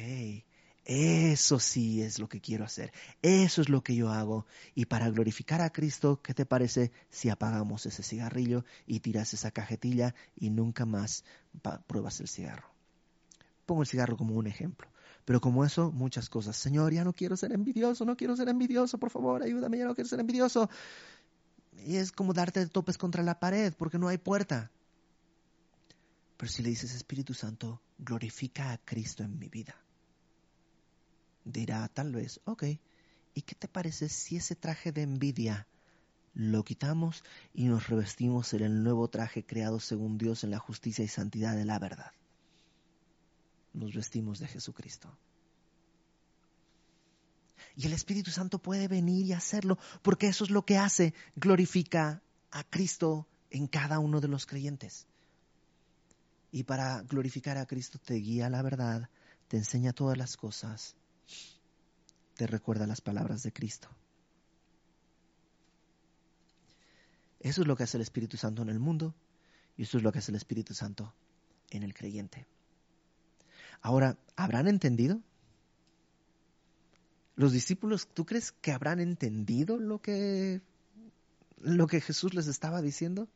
[0.85, 2.91] eso sí es lo que quiero hacer.
[3.21, 4.45] Eso es lo que yo hago.
[4.73, 9.51] Y para glorificar a Cristo, ¿qué te parece si apagamos ese cigarrillo y tiras esa
[9.51, 11.25] cajetilla y nunca más
[11.87, 12.69] pruebas el cigarro?
[13.65, 14.89] Pongo el cigarro como un ejemplo.
[15.25, 16.55] Pero como eso, muchas cosas.
[16.55, 19.93] Señor, ya no quiero ser envidioso, no quiero ser envidioso, por favor, ayúdame, ya no
[19.93, 20.69] quiero ser envidioso.
[21.85, 24.71] Y es como darte topes contra la pared porque no hay puerta.
[26.37, 29.75] Pero si le dices, Espíritu Santo, glorifica a Cristo en mi vida
[31.45, 32.63] dirá tal vez, ok,
[33.33, 35.67] ¿y qué te parece si ese traje de envidia
[36.33, 37.23] lo quitamos
[37.53, 41.55] y nos revestimos en el nuevo traje creado según Dios en la justicia y santidad
[41.55, 42.11] de la verdad?
[43.73, 45.17] Nos vestimos de Jesucristo.
[47.75, 52.21] Y el Espíritu Santo puede venir y hacerlo, porque eso es lo que hace, glorifica
[52.51, 55.07] a Cristo en cada uno de los creyentes.
[56.51, 59.09] Y para glorificar a Cristo te guía la verdad,
[59.47, 60.95] te enseña todas las cosas
[62.35, 63.89] te recuerda las palabras de Cristo.
[67.39, 69.13] Eso es lo que hace el Espíritu Santo en el mundo
[69.77, 71.13] y eso es lo que hace el Espíritu Santo
[71.69, 72.45] en el creyente.
[73.81, 75.21] Ahora, ¿habrán entendido?
[77.35, 80.61] ¿Los discípulos, tú crees que habrán entendido lo que,
[81.61, 83.29] lo que Jesús les estaba diciendo?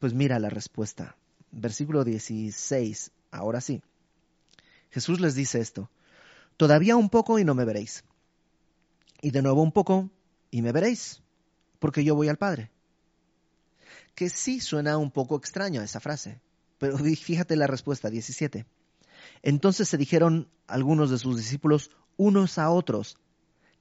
[0.00, 1.16] Pues mira la respuesta.
[1.52, 3.12] Versículo 16.
[3.30, 3.82] Ahora sí.
[4.90, 5.88] Jesús les dice esto.
[6.62, 8.04] Todavía un poco y no me veréis.
[9.20, 10.10] Y de nuevo un poco
[10.48, 11.20] y me veréis,
[11.80, 12.70] porque yo voy al Padre.
[14.14, 16.40] Que sí suena un poco extraño esa frase,
[16.78, 18.64] pero fíjate la respuesta 17.
[19.42, 23.16] Entonces se dijeron algunos de sus discípulos unos a otros,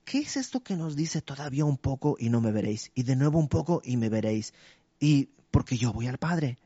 [0.03, 2.89] ¿qué es esto que nos dice todavía un poco y no me veréis?
[2.95, 4.55] Y de nuevo un poco y me veréis.
[4.99, 6.57] Y porque yo voy al Padre.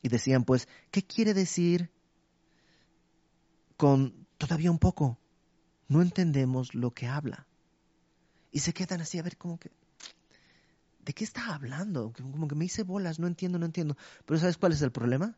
[0.00, 1.90] Y decían pues, ¿qué quiere decir
[3.76, 5.19] con todavía un poco?
[5.90, 7.46] No entendemos lo que habla.
[8.52, 9.72] Y se quedan así a ver como que,
[11.04, 12.12] ¿de qué está hablando?
[12.16, 13.96] Como que me hice bolas, no entiendo, no entiendo.
[14.24, 15.36] Pero ¿sabes cuál es el problema?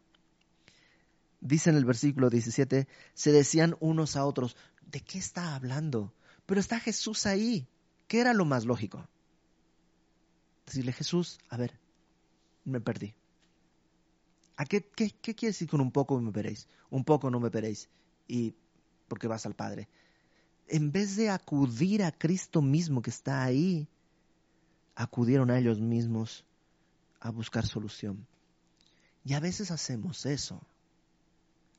[1.41, 6.13] Dice en el versículo 17, se decían unos a otros, ¿de qué está hablando?
[6.45, 7.67] Pero está Jesús ahí.
[8.07, 9.09] ¿Qué era lo más lógico?
[10.67, 11.81] Decirle, Jesús, a ver,
[12.67, 13.15] me perdí.
[14.59, 16.69] ¿A qué, qué, qué quiere decir con un poco me veréis?
[16.91, 17.89] Un poco no me veréis.
[18.29, 18.55] Y
[19.09, 19.89] porque vas al Padre.
[20.73, 23.87] En vez de acudir a Cristo mismo que está ahí,
[24.95, 26.47] acudieron a ellos mismos
[27.21, 28.27] a buscar solución.
[29.23, 30.63] Y a veces hacemos eso.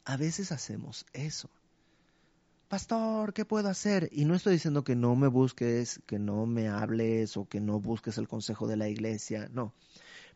[0.05, 1.49] A veces hacemos eso.
[2.67, 4.09] Pastor, ¿qué puedo hacer?
[4.11, 7.79] Y no estoy diciendo que no me busques, que no me hables o que no
[7.79, 9.73] busques el consejo de la iglesia, no.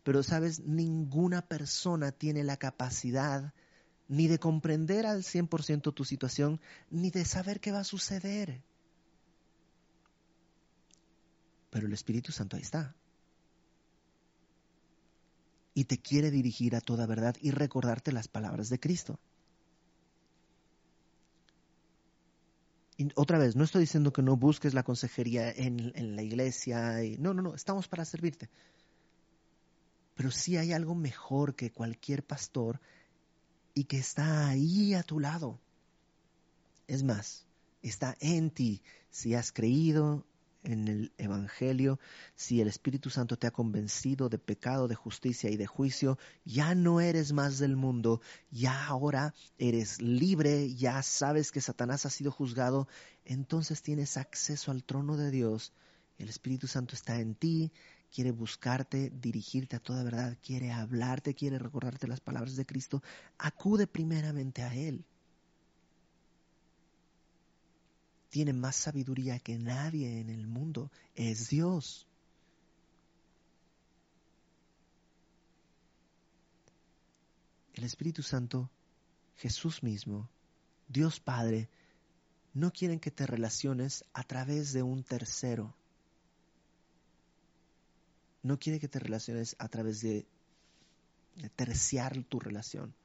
[0.01, 3.53] Pero sabes, ninguna persona tiene la capacidad
[4.07, 8.61] ni de comprender al 100% tu situación, ni de saber qué va a suceder.
[11.69, 12.95] Pero el Espíritu Santo ahí está.
[15.73, 19.19] Y te quiere dirigir a toda verdad y recordarte las palabras de Cristo.
[22.97, 26.97] Y otra vez, no estoy diciendo que no busques la consejería en, la iglesia.
[27.19, 28.49] No, no, no, estamos para servirte.
[30.15, 32.81] Pero sí hay algo mejor que cualquier pastor
[33.77, 35.59] y que está ahí a tu lado.
[36.87, 37.45] Es más,
[37.83, 38.81] está en ti.
[39.11, 40.25] Si has creído
[40.63, 41.99] en el Evangelio,
[42.35, 46.73] si el Espíritu Santo te ha convencido de pecado, de justicia y de juicio, ya
[46.73, 48.19] no eres más del mundo,
[48.49, 52.87] ya ahora eres libre, ya sabes que Satanás ha sido juzgado,
[53.25, 55.71] entonces tienes acceso al trono de Dios,
[56.17, 57.71] el Espíritu Santo está en ti,
[58.13, 63.03] quiere buscarte, dirigirte a toda verdad, quiere hablarte, quiere recordarte las palabras de Cristo,
[63.37, 65.05] acude primeramente a Él.
[68.29, 72.07] Tiene más sabiduría que nadie en el mundo, es Dios.
[77.73, 78.69] El Espíritu Santo,
[79.35, 80.29] Jesús mismo,
[80.87, 81.69] Dios Padre,
[82.53, 85.75] no quieren que te relaciones a través de un tercero
[88.47, 90.25] no quiere que te relaciones a través de,
[91.55, 92.95] terciar tu relación.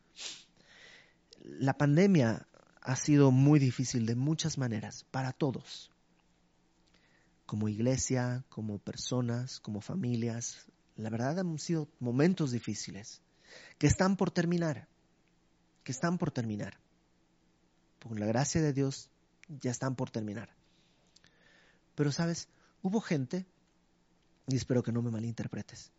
[1.43, 2.47] La pandemia
[2.81, 5.91] ha sido muy difícil de muchas maneras para todos,
[7.45, 10.67] como iglesia, como personas, como familias.
[10.97, 13.21] La verdad han sido momentos difíciles
[13.79, 14.89] que están por terminar,
[15.85, 16.79] que están por terminar.
[17.99, 19.11] Por la gracia de Dios
[19.49, 20.49] ya están por terminar.
[21.95, 22.49] Pero sabes,
[22.81, 23.47] hubo gente
[24.49, 25.93] y espero que no me malinterpretes,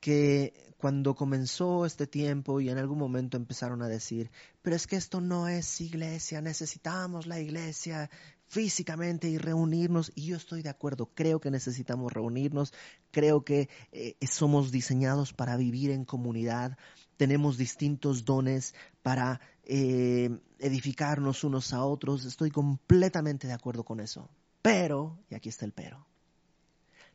[0.00, 4.30] que cuando comenzó este tiempo y en algún momento empezaron a decir,
[4.60, 8.10] pero es que esto no es iglesia, necesitamos la iglesia
[8.48, 12.74] físicamente y reunirnos, y yo estoy de acuerdo, creo que necesitamos reunirnos,
[13.10, 16.76] creo que eh, somos diseñados para vivir en comunidad,
[17.16, 24.28] tenemos distintos dones para eh, edificarnos unos a otros, estoy completamente de acuerdo con eso,
[24.60, 26.06] pero, y aquí está el pero,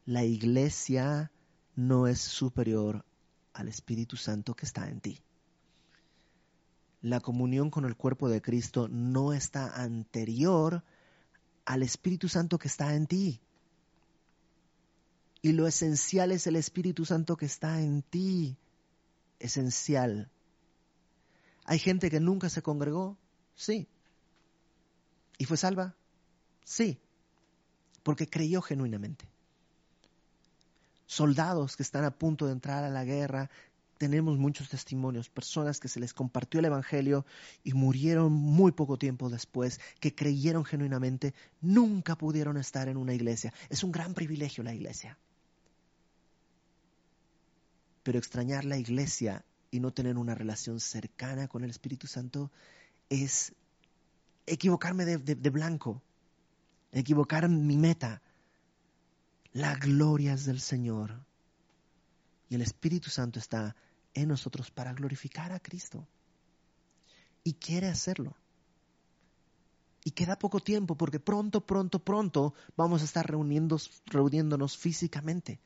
[0.09, 1.31] la iglesia
[1.75, 3.05] no es superior
[3.53, 5.19] al Espíritu Santo que está en ti.
[7.03, 10.83] La comunión con el cuerpo de Cristo no está anterior
[11.63, 13.39] al Espíritu Santo que está en ti.
[15.43, 18.57] Y lo esencial es el Espíritu Santo que está en ti.
[19.37, 20.31] Esencial.
[21.65, 23.15] ¿Hay gente que nunca se congregó?
[23.53, 23.87] Sí.
[25.37, 25.95] ¿Y fue salva?
[26.63, 26.99] Sí.
[28.01, 29.29] Porque creyó genuinamente
[31.09, 33.49] soldados que están a punto de entrar a la guerra.
[33.97, 37.25] Tenemos muchos testimonios, personas que se les compartió el Evangelio
[37.63, 43.51] y murieron muy poco tiempo después, que creyeron genuinamente, nunca pudieron estar en una iglesia.
[43.69, 45.17] Es un gran privilegio la iglesia.
[48.03, 52.51] Pero extrañar la iglesia y no tener una relación cercana con el Espíritu Santo
[53.09, 53.53] es
[54.45, 56.03] equivocarme de, blanco,
[56.91, 58.21] equivocar mi meta
[59.53, 61.25] la gloria es del Señor.
[62.49, 63.75] Y el Espíritu Santo está
[64.13, 66.07] en nosotros para glorificar a Cristo.
[67.43, 68.35] Y quiere hacerlo.
[70.03, 75.59] Y queda poco tiempo porque pronto, pronto, pronto vamos a estar reuniéndonos físicamente.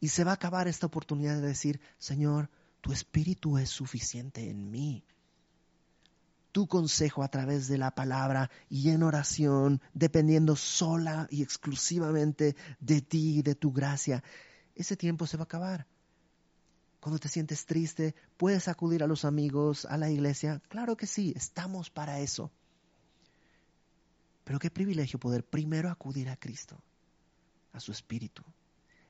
[0.00, 2.50] Y se va a acabar esta oportunidad de decir, Señor,
[2.80, 5.04] tu Espíritu es suficiente en mí
[6.52, 13.00] tu consejo a través de la palabra y en oración, dependiendo sola y exclusivamente de
[13.00, 14.22] ti y de tu gracia,
[14.74, 15.86] ese tiempo se va a acabar.
[17.00, 20.62] Cuando te sientes triste, ¿puedes acudir a los amigos, a la iglesia?
[20.68, 22.52] Claro que sí, estamos para eso.
[24.44, 26.80] Pero qué privilegio poder primero acudir a Cristo,
[27.72, 28.44] a su Espíritu.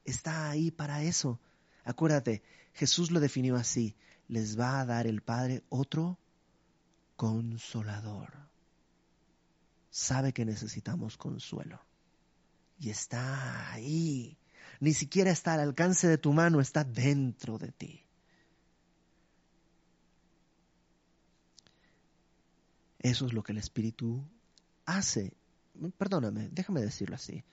[0.04, 1.40] Está ahí para eso.
[1.84, 3.94] Acuérdate, Jesús lo definió así.
[4.28, 6.18] les va a dar el Padre otro
[7.22, 8.32] consolador.
[9.90, 11.80] Sabe que necesitamos consuelo.
[12.80, 14.36] Y está ahí.
[14.80, 18.04] Ni siquiera está al alcance de tu mano, está dentro de ti.
[22.98, 24.28] Eso es lo que el Espíritu
[24.84, 25.32] hace.
[25.98, 27.44] Perdóname, déjame decirlo así.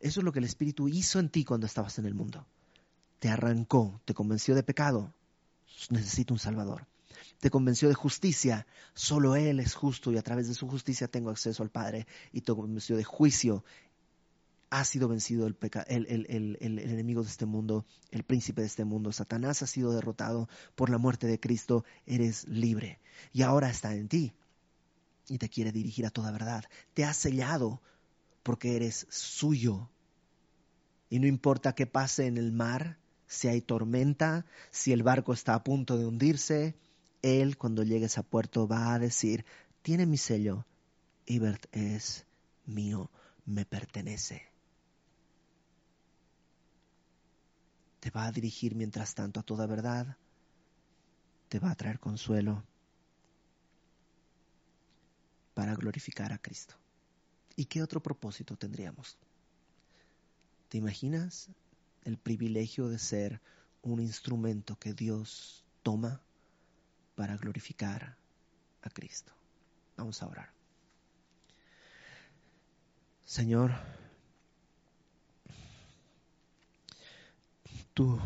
[0.00, 2.46] Eso es lo que el Espíritu hizo en ti cuando estabas en el mundo.
[3.20, 5.14] Te arrancó, te convenció de pecado.
[5.88, 6.86] Necesito un Salvador.
[7.40, 8.66] Te convenció de justicia.
[8.94, 12.06] Solo Él es justo y a través de su justicia tengo acceso al Padre.
[12.32, 13.64] Y te convenció de juicio.
[14.70, 15.56] Ha sido vencido el,
[15.88, 19.12] el, enemigo de este mundo, el príncipe de este mundo.
[19.12, 21.84] Satanás ha sido derrotado por la muerte de Cristo.
[22.06, 23.00] Eres libre.
[23.32, 24.34] Y ahora está en ti
[25.28, 26.64] y te quiere dirigir a toda verdad.
[26.94, 27.80] Te ha sellado
[28.42, 29.90] porque eres suyo.
[31.10, 35.54] Y no importa qué pase en el mar, si hay tormenta, si el barco está
[35.54, 36.76] a punto de hundirse,
[37.22, 39.44] Él cuando llegues a puerto va a decir,
[39.82, 40.64] tiene mi sello,
[41.26, 42.26] Ibert es
[42.66, 43.10] mío,
[43.44, 44.42] me pertenece.
[48.00, 50.16] Te va a dirigir mientras tanto a toda verdad,
[51.48, 52.62] te va a traer consuelo
[55.54, 56.76] para glorificar a Cristo.
[57.56, 59.18] ¿Y qué otro propósito tendríamos?
[60.68, 61.50] ¿Te imaginas
[62.04, 63.40] el privilegio de ser
[63.82, 66.22] un instrumento que Dios toma
[67.18, 68.16] para glorificar
[68.80, 69.32] a Cristo?
[69.96, 70.52] Vamos a orar.
[73.24, 73.72] Señor,
[77.92, 78.20] tú,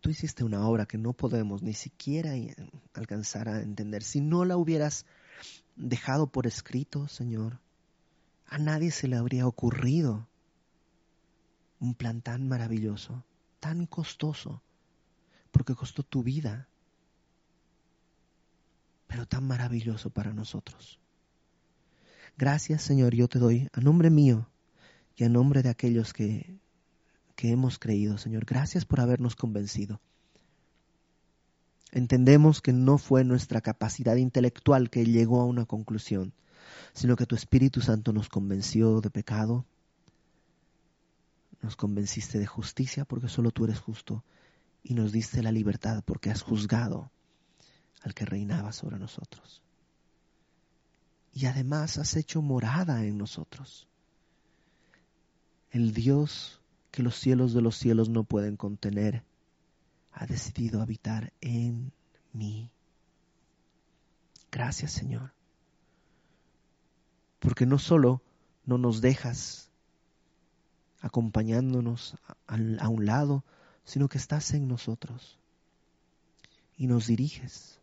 [0.00, 2.30] tú hiciste una obra que no podemos ni siquiera
[2.94, 4.04] alcanzar a entender.
[4.04, 5.04] Si no la hubieras
[5.76, 7.60] dejado por escrito, Señor.
[8.46, 10.26] A nadie se le habría ocurrido
[11.78, 13.22] un plan tan maravilloso,
[13.60, 14.62] tan costoso,
[15.50, 16.69] porque costó tu vida,
[19.10, 21.00] pero tan maravilloso para nosotros.
[22.38, 24.48] Gracias, Señor, yo te doy a nombre mío
[25.16, 26.60] y a nombre de aquellos que,
[27.34, 28.44] que hemos creído, Señor.
[28.44, 30.00] Gracias por habernos convencido.
[31.90, 36.32] Entendemos que no fue nuestra capacidad intelectual que llegó a una conclusión,
[36.92, 39.66] sino que tu Espíritu Santo nos convenció de pecado,
[41.62, 44.22] nos convenciste de justicia porque solo tú eres justo
[44.84, 47.10] y nos diste la libertad porque has juzgado
[48.02, 49.62] al que reinaba sobre nosotros.
[51.32, 53.86] Y además has hecho morada en nosotros.
[55.70, 59.22] El Dios que los cielos de los cielos no pueden contener
[60.12, 61.92] ha decidido habitar en
[62.32, 62.70] mí.
[64.50, 65.32] Gracias Señor.
[67.38, 68.22] Porque no solo
[68.64, 69.70] no nos dejas
[71.00, 73.44] acompañándonos a, un lado,
[73.84, 75.38] sino que estás en nosotros
[76.76, 77.79] y nos diriges.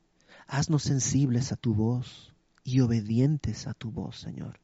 [0.48, 2.34] Haznos sensibles a tu voz
[2.64, 4.60] y obedientes a tu voz, Señor.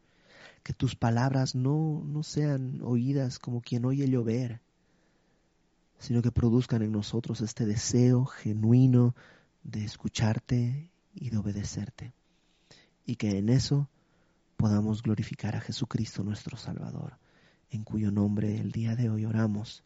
[0.64, 4.62] Que tus palabras no, no sean oídas como quien oye llover,
[6.00, 9.14] sino que produzcan en nosotros este deseo genuino
[9.64, 12.14] de escucharte y de obedecerte.
[13.06, 13.90] Y que en eso
[14.56, 17.18] podamos glorificar a Jesucristo nuestro Salvador,
[17.70, 19.84] en cuyo nombre el día de hoy oramos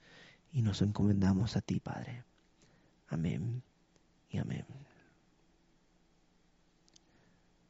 [0.52, 2.24] y nos encomendamos a ti, Padre.
[3.08, 3.64] Amén
[4.30, 4.66] y amén.